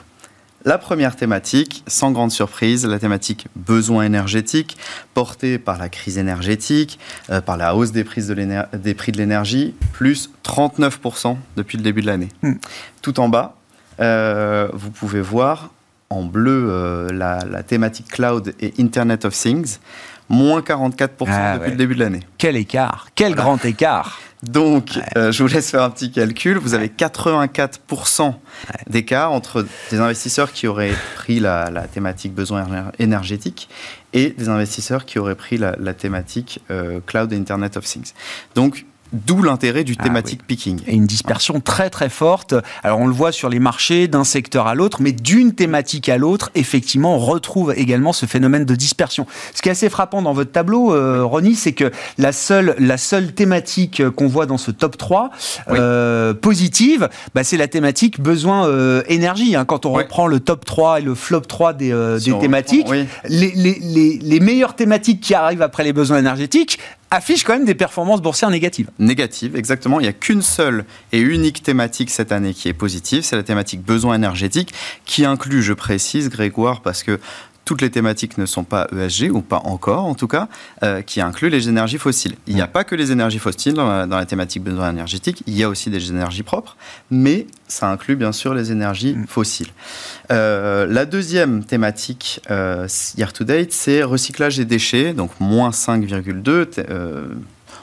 [0.64, 4.76] la première thématique, sans grande surprise, la thématique besoin énergétique,
[5.14, 6.98] portée par la crise énergétique,
[7.46, 12.28] par la hausse des prix de l'énergie, plus 39% depuis le début de l'année.
[12.42, 12.54] Hmm.
[13.00, 13.58] Tout en bas,
[14.00, 15.70] euh, vous pouvez voir
[16.10, 19.78] en bleu euh, la, thématique cloud et Internet of Things,
[20.28, 22.20] moins 44% ah depuis le début de l'année.
[22.38, 24.20] Quel écart, quel grand écart.
[24.42, 26.58] Donc, euh, je vous laisse faire un petit calcul.
[26.58, 28.34] Vous avez 84%
[28.88, 33.68] d'écart entre des investisseurs qui auraient pris la, thématique besoin énergétique
[34.12, 36.60] et des investisseurs qui auraient pris la, thématique
[37.06, 38.12] cloud et Internet of Things.
[38.54, 40.80] Donc, D'où l'intérêt du ah thématique picking.
[40.86, 42.54] Et une dispersion très très forte.
[42.82, 46.18] Alors on le voit sur les marchés d'un secteur à l'autre, mais d'une thématique à
[46.18, 49.26] l'autre, effectivement, on retrouve également ce phénomène de dispersion.
[49.54, 52.98] Ce qui est assez frappant dans votre tableau, euh, Ronnie, c'est que la seule, la
[52.98, 55.30] seule thématique qu'on voit dans ce top 3
[55.70, 59.56] euh, positive, bah, c'est la thématique besoin euh, énergie.
[59.56, 59.64] Hein.
[59.64, 62.88] Quand on reprend le top 3 et le flop 3 des, des thématiques,
[63.28, 66.78] les, les, les, les meilleures thématiques qui arrivent après les besoins énergétiques,
[67.10, 68.90] affiche quand même des performances boursières négatives.
[68.98, 70.00] Négatives, exactement.
[70.00, 73.42] Il n'y a qu'une seule et unique thématique cette année qui est positive, c'est la
[73.42, 77.18] thématique besoin énergétique, qui inclut, je précise, Grégoire, parce que
[77.68, 80.48] toutes les thématiques ne sont pas ESG, ou pas encore en tout cas,
[80.82, 82.34] euh, qui incluent les énergies fossiles.
[82.46, 85.62] Il n'y a pas que les énergies fossiles dans la, thématique besoin énergétique, il y
[85.62, 86.78] a aussi des énergies propres,
[87.10, 89.26] mais ça inclut bien sûr les énergies mm.
[89.26, 89.68] fossiles.
[90.30, 92.88] Euh, la deuxième thématique euh,
[93.18, 96.68] year to date, c'est recyclage des déchets, donc moins 5,2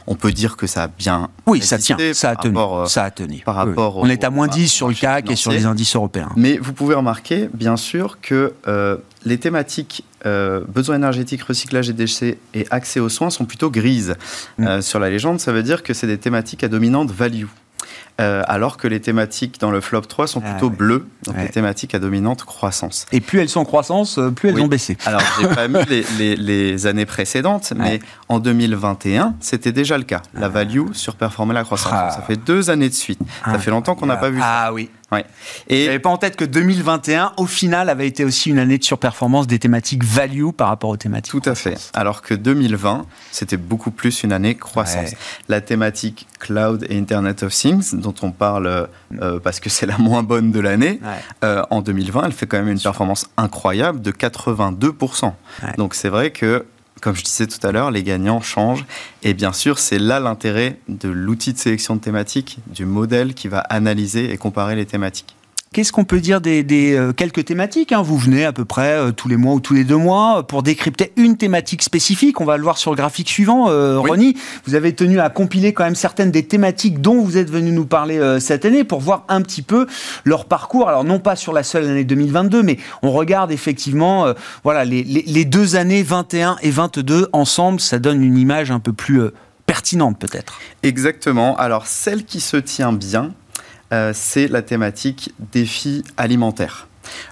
[0.07, 1.29] on peut dire que ça a bien.
[1.45, 2.57] Oui, ça tient, ça a tenu.
[2.87, 3.41] ça a tenu.
[3.45, 6.29] Par rapport on est à moins 10 sur le CAC et sur les indices européens.
[6.35, 11.93] Mais vous pouvez remarquer, bien sûr, que euh, les thématiques euh, besoins énergétiques, recyclage des
[11.93, 14.15] déchets et accès aux soins sont plutôt grises.
[14.57, 14.67] Mm.
[14.67, 17.45] Euh, sur la légende, ça veut dire que c'est des thématiques à dominante value.
[18.21, 21.49] Euh, alors que les thématiques dans le flop 3 sont ah plutôt bleues, donc les
[21.49, 23.05] thématiques à dominante croissance.
[23.11, 24.97] Et plus elles sont en croissance, euh, plus elles ont baissé.
[25.05, 25.79] Alors, j'ai pas mis
[26.17, 27.99] les, années précédentes, mais
[28.29, 30.21] en 2021, c'était déjà le cas.
[30.33, 30.49] La ah.
[30.49, 31.91] value surperformait la croissance.
[31.93, 32.11] Ah.
[32.11, 33.19] Ça fait deux années de suite.
[33.43, 34.45] Ça fait longtemps qu'on n'a pas vu ça.
[34.67, 34.89] Ah oui.
[35.67, 38.83] Et n'avais pas en tête que 2021, au final, avait été aussi une année de
[38.83, 41.31] surperformance des thématiques value par rapport aux thématiques.
[41.31, 41.77] Tout à fait.
[41.93, 45.11] Alors que 2020, c'était beaucoup plus une année croissance.
[45.47, 48.87] La thématique cloud et Internet of Things, dont on parle
[49.21, 50.99] euh, parce que c'est la moins bonne de l'année,
[51.43, 55.33] euh, en 2020, elle fait quand même une performance incroyable de 82%.
[55.77, 56.65] Donc c'est vrai que
[57.01, 58.85] comme je disais tout à l'heure, les gagnants changent.
[59.21, 63.47] Et bien sûr, c'est là l'intérêt de l'outil de sélection de thématiques, du modèle qui
[63.47, 65.34] va analyser et comparer les thématiques.
[65.75, 66.63] Qu'est-ce qu'on peut dire des,
[66.93, 68.01] euh, quelques thématiques hein?
[68.01, 70.41] Vous venez à peu près euh, tous les mois ou tous les deux mois euh,
[70.41, 72.39] pour décrypter une thématique spécifique.
[72.39, 73.65] On va le voir sur le graphique suivant.
[73.99, 77.73] Ronnie, vous avez tenu à compiler quand même certaines des thématiques dont vous êtes venu
[77.73, 79.85] nous parler cette année pour voir un petit peu
[80.23, 80.87] leur parcours.
[80.87, 85.43] Alors non pas sur la seule année 2022, mais on regarde effectivement voilà les, les,
[85.43, 87.81] deux années 21 et 22 ensemble.
[87.81, 89.23] Ça donne une image un peu plus
[89.65, 90.59] pertinente peut-être.
[90.83, 91.57] Exactement.
[91.57, 93.33] Alors celle qui se tient bien,
[93.93, 96.87] euh, c'est la thématique défi alimentaire.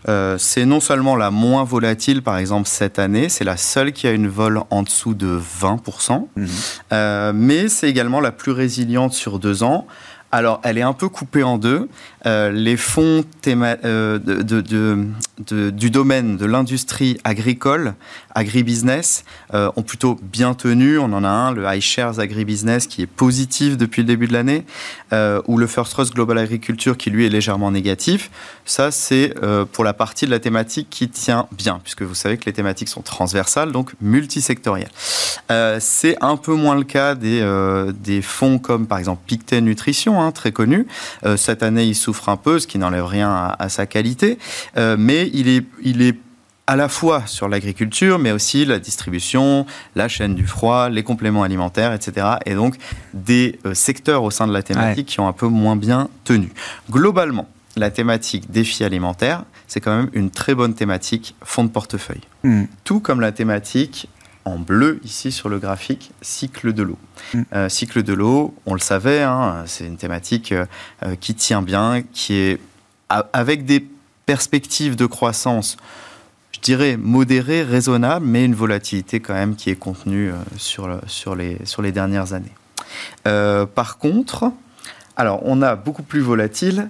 [0.07, 4.07] Euh, c'est non seulement la moins volatile, par exemple, cette année, c'est la seule qui
[4.07, 6.47] a une vol en dessous de 20%, mhm.
[6.91, 9.87] euh, mais c'est également la plus résiliente sur deux ans.
[10.31, 11.89] Alors, elle est un peu coupée en deux.
[12.25, 14.19] Euh, les fonds euh,
[15.71, 17.95] du domaine de l'industrie agricole,
[18.33, 20.97] agribusiness, euh, ont plutôt bien tenu.
[20.97, 24.65] On en a un, le iShares Agribusiness, qui est positif depuis le début de l'année,
[25.47, 28.31] ou le First Trust Global Agriculture, qui lui est légèrement négatif.
[28.65, 29.35] Ça, c'est
[29.71, 32.89] pour la partie de la thématique qui tient bien, puisque vous savez que les thématiques
[32.89, 34.89] sont transversales, donc multisectorielles.
[35.79, 40.51] C'est un peu moins le cas des, fonds comme par exemple Pictet Nutrition, hein, très
[40.51, 40.87] connu.
[41.35, 44.37] Cette année, il souffre un peu, ce qui n'enlève rien à, à sa qualité,
[44.77, 46.15] Euh, mais il est, il est
[46.67, 51.43] à la fois sur l'agriculture, mais aussi la distribution, la chaîne du froid, les compléments
[51.43, 52.27] alimentaires, etc.
[52.45, 52.75] Et donc
[53.13, 56.51] des euh, secteurs au sein de la thématique qui ont un peu moins bien tenu.
[56.89, 62.21] Globalement, la thématique défi alimentaire, c'est quand même une très bonne thématique fonds de portefeuille.
[62.43, 62.65] Hmm.
[62.83, 64.07] Tout comme la thématique
[64.45, 66.97] en bleu ici sur le graphique, cycle de l'eau.
[67.33, 67.41] Mm.
[67.53, 70.65] Euh, cycle de l'eau, on le savait, hein, c'est une thématique euh,
[71.03, 72.59] euh, qui tient bien, qui est
[73.09, 73.85] avec des
[74.25, 75.77] perspectives de croissance,
[76.51, 81.01] je dirais modérées, raisonnables, mais une volatilité quand même qui est contenue euh, sur, le-
[81.07, 82.53] sur, les, sur les dernières années.
[83.23, 84.51] Par contre,
[85.17, 86.89] alors on a beaucoup plus volatile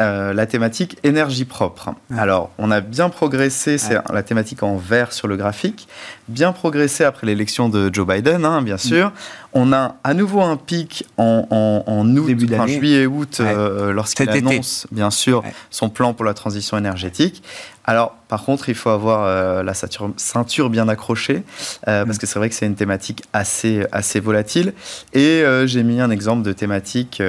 [0.00, 1.90] euh, la thématique énergie propre.
[2.10, 2.18] Ouais.
[2.18, 5.86] Alors, on a bien progressé, c'est la thématique en vert sur le graphique,
[6.28, 9.12] bien progressé après l'élection de Joe Biden, hein, bien sûr.
[9.52, 13.52] On a à nouveau un pic en, en, en août, Début enfin, juillet-août, Ouais.
[13.54, 14.38] euh, lorsqu'il été.
[14.38, 17.42] annonce, bien sûr, son plan pour la transition énergétique.
[17.84, 21.42] Alors, par contre, il faut avoir euh, la ceinture, bien accrochée,
[21.88, 24.72] euh, parce que c'est vrai que c'est une thématique assez, assez volatile.
[25.12, 27.20] Et euh, j'ai mis un exemple de thématique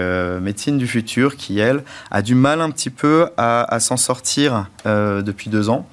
[0.41, 5.49] médecine du futur qui, elle, a du mal un petit peu à, s'en sortir depuis
[5.49, 5.88] deux ans,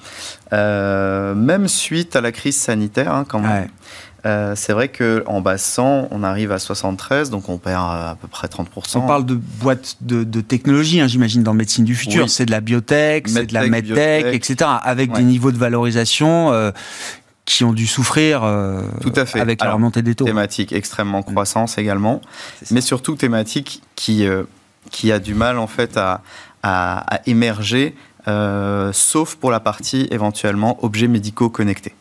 [0.52, 3.68] même suite à la crise sanitaire, hein, quand même.
[4.26, 8.16] Euh, c'est vrai qu'en bas 100, on arrive à 73, donc on perd euh, à
[8.20, 8.98] peu près 30%.
[8.98, 12.24] On parle de boîtes de, de technologie, hein, j'imagine, dans médecine du futur.
[12.24, 12.28] Oui.
[12.28, 14.56] C'est de la biotech, c'est de la Medtech, etc.
[14.82, 16.70] Avec des niveaux de valorisation euh,
[17.46, 19.40] qui ont dû souffrir euh, Tout à fait.
[19.40, 20.24] avec la remontée des taux.
[20.26, 22.20] Thématique extrêmement croissance également,
[22.70, 24.26] mais surtout thématique qui,
[24.90, 26.20] qui a du mal en fait à,
[26.62, 27.96] à, à émerger,
[28.92, 31.94] sauf pour la partie éventuellement objets médicaux connectés.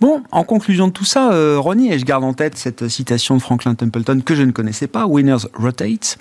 [0.00, 3.36] Bon, en conclusion de tout ça, euh, Ronnie, et je garde en tête cette citation
[3.36, 6.18] de Franklin Templeton que je ne connaissais pas, Winners Rotate.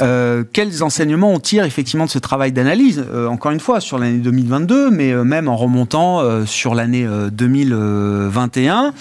[0.00, 3.98] Euh, quels enseignements on tire effectivement de ce travail d'analyse, euh, encore une fois, sur
[3.98, 8.92] l'année 2022, mais même en remontant sur l'année euh, 2021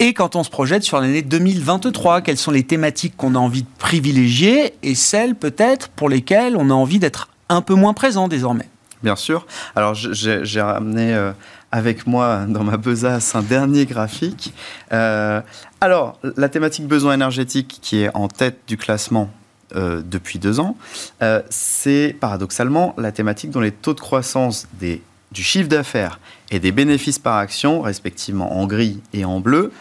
[0.00, 3.62] Et quand on se projette sur l'année 2023, quelles sont les thématiques qu'on a envie
[3.62, 8.26] de privilégier et celles peut-être pour lesquelles on a envie d'être un peu moins présent
[8.26, 8.68] désormais?
[9.02, 9.46] Bien sûr.
[9.74, 11.32] Alors j'ai ramené
[11.72, 14.52] avec moi dans ma besace un dernier graphique.
[14.92, 15.40] Euh,
[15.80, 19.30] alors la thématique besoin énergétique qui est en tête du classement
[19.74, 20.76] euh, depuis deux ans,
[21.22, 26.20] euh, c'est paradoxalement la thématique dont les taux de croissance du chiffre d'affaires
[26.50, 29.72] et des bénéfices par action, respectivement en gris et en bleu,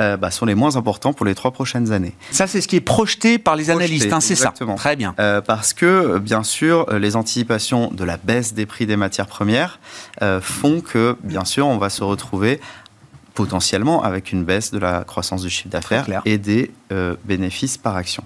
[0.00, 2.14] euh, bah, sont les moins importants pour les trois prochaines années.
[2.30, 4.44] Ça, c'est ce qui est projeté par les Projeté, analystes, hein, c'est ça.
[4.46, 4.74] exactement.
[4.76, 5.14] Très bien.
[5.18, 9.26] Euh, parce que, euh, bien sûr, les anticipations de la baisse des prix des matières
[9.26, 9.78] premières
[10.22, 12.60] euh, font que, bien sûr, on va se retrouver
[13.38, 17.94] potentiellement avec une baisse de la croissance du chiffre d'affaires et des euh, bénéfices par
[17.94, 18.24] action.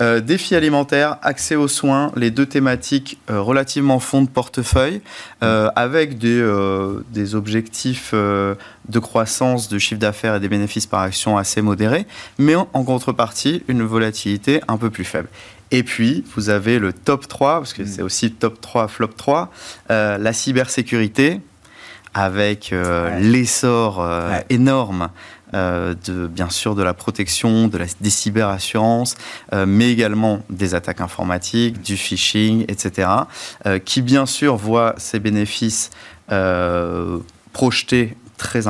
[0.00, 5.00] Euh, défi alimentaire, accès aux soins, les deux thématiques euh, relativement fonds de portefeuille,
[5.42, 6.40] euh, avec des,
[7.10, 12.06] des objectifs de croissance de chiffre d'affaires et des bénéfices par action assez modérés,
[12.38, 15.28] mais en, en contrepartie, une volatilité un peu plus faible.
[15.74, 19.50] Et puis, vous avez le top 3, parce que c'est aussi top 3, flop 3,
[19.90, 21.40] euh, la cybersécurité,
[22.14, 23.20] avec euh, Ouais.
[23.20, 24.44] l'essor euh, Ouais.
[24.50, 25.10] énorme
[25.52, 29.14] euh, de bien sûr de la protection, de la, des cyberassurances,
[29.52, 33.08] euh, mais également des attaques informatiques, du phishing, etc.,
[33.66, 35.90] euh, qui bien sûr voient ces bénéfices
[36.32, 37.18] euh,
[37.52, 38.60] projetés très.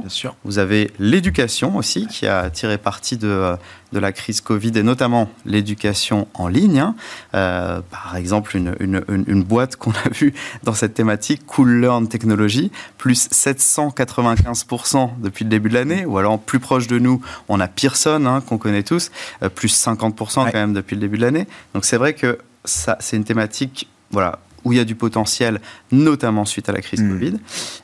[0.00, 0.34] Bien sûr.
[0.44, 3.54] Vous avez l'éducation aussi, qui a tiré parti de,
[3.92, 6.78] de la crise Covid, et notamment l'éducation en ligne.
[6.80, 6.94] hein.
[7.34, 11.80] Euh, par exemple, une, une- une- une boîte qu'on a vue dans cette thématique, Cool
[11.80, 17.20] Learn Technology, plus 795% depuis le début de l'année, ou alors plus proche de nous,
[17.48, 19.10] on a Pearson, hein, qu'on connaît tous,
[19.42, 20.52] euh, plus 50% Ouais.
[20.52, 21.46] quand même depuis le début de l'année.
[21.74, 25.60] Donc c'est vrai que ça, c'est une thématique voilà, où il y a du potentiel,
[25.92, 27.12] notamment suite à la crise Mm.
[27.12, 27.34] Covid.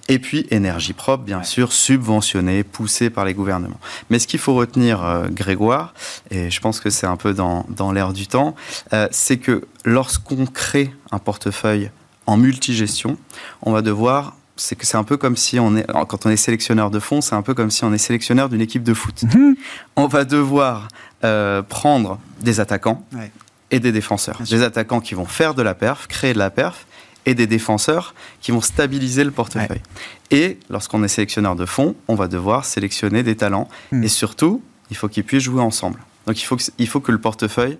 [0.08, 3.80] Et puis énergie propre, bien sûr, subventionnée, poussée par les gouvernements.
[4.10, 5.94] Mais ce qu'il faut retenir, euh, Grégoire,
[6.30, 8.54] et je pense que c'est un peu dans, dans l'air du temps,
[8.92, 11.90] euh, c'est que lorsqu'on crée un portefeuille
[12.26, 13.16] en multigestion,
[13.62, 16.36] on va devoir c'est que c'est un peu comme si on est quand on est
[16.36, 19.22] sélectionneur de fonds, c'est un peu comme si on est sélectionneur d'une équipe de foot.
[19.34, 19.54] Mhm.
[19.96, 20.88] On va devoir
[21.24, 23.30] euh, prendre des attaquants Ouais.
[23.70, 24.40] Et des défenseurs.
[24.48, 26.86] Des attaquants qui vont faire de la perf, créer de la perf,
[27.26, 29.82] et des défenseurs qui vont stabiliser le portefeuille.
[30.30, 33.68] Et lorsqu'on est sélectionneur de fonds, on va devoir sélectionner des talents.
[33.90, 34.04] Mm.
[34.04, 36.00] Et surtout, il faut qu'ils puissent jouer ensemble.
[36.26, 37.78] Donc il faut que, il faut que le portefeuille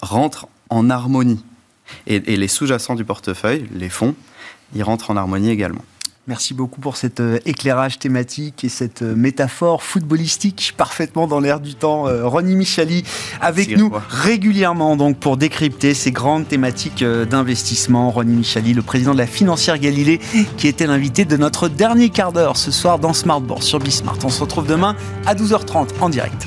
[0.00, 1.44] rentre en harmonie.
[2.06, 4.16] Et, et les sous-jacents du portefeuille, les fonds,
[4.74, 5.84] ils rentrent en harmonie également.
[6.28, 11.58] Merci beaucoup pour cet euh, éclairage thématique et cette euh, métaphore footballistique parfaitement dans l'air
[11.58, 12.06] du temps.
[12.06, 13.02] Euh, Ronnie Michali
[13.40, 18.12] avec nous régulièrement donc pour décrypter ces grandes thématiques d'investissement.
[18.12, 20.20] Ronnie Michali, le président de la financière Galilée,
[20.56, 24.18] qui était l'invité de notre dernier quart d'heure ce soir dans Smart Bourse sur Bismart.
[24.22, 24.94] On se retrouve demain
[25.26, 26.46] à 12h30 en direct.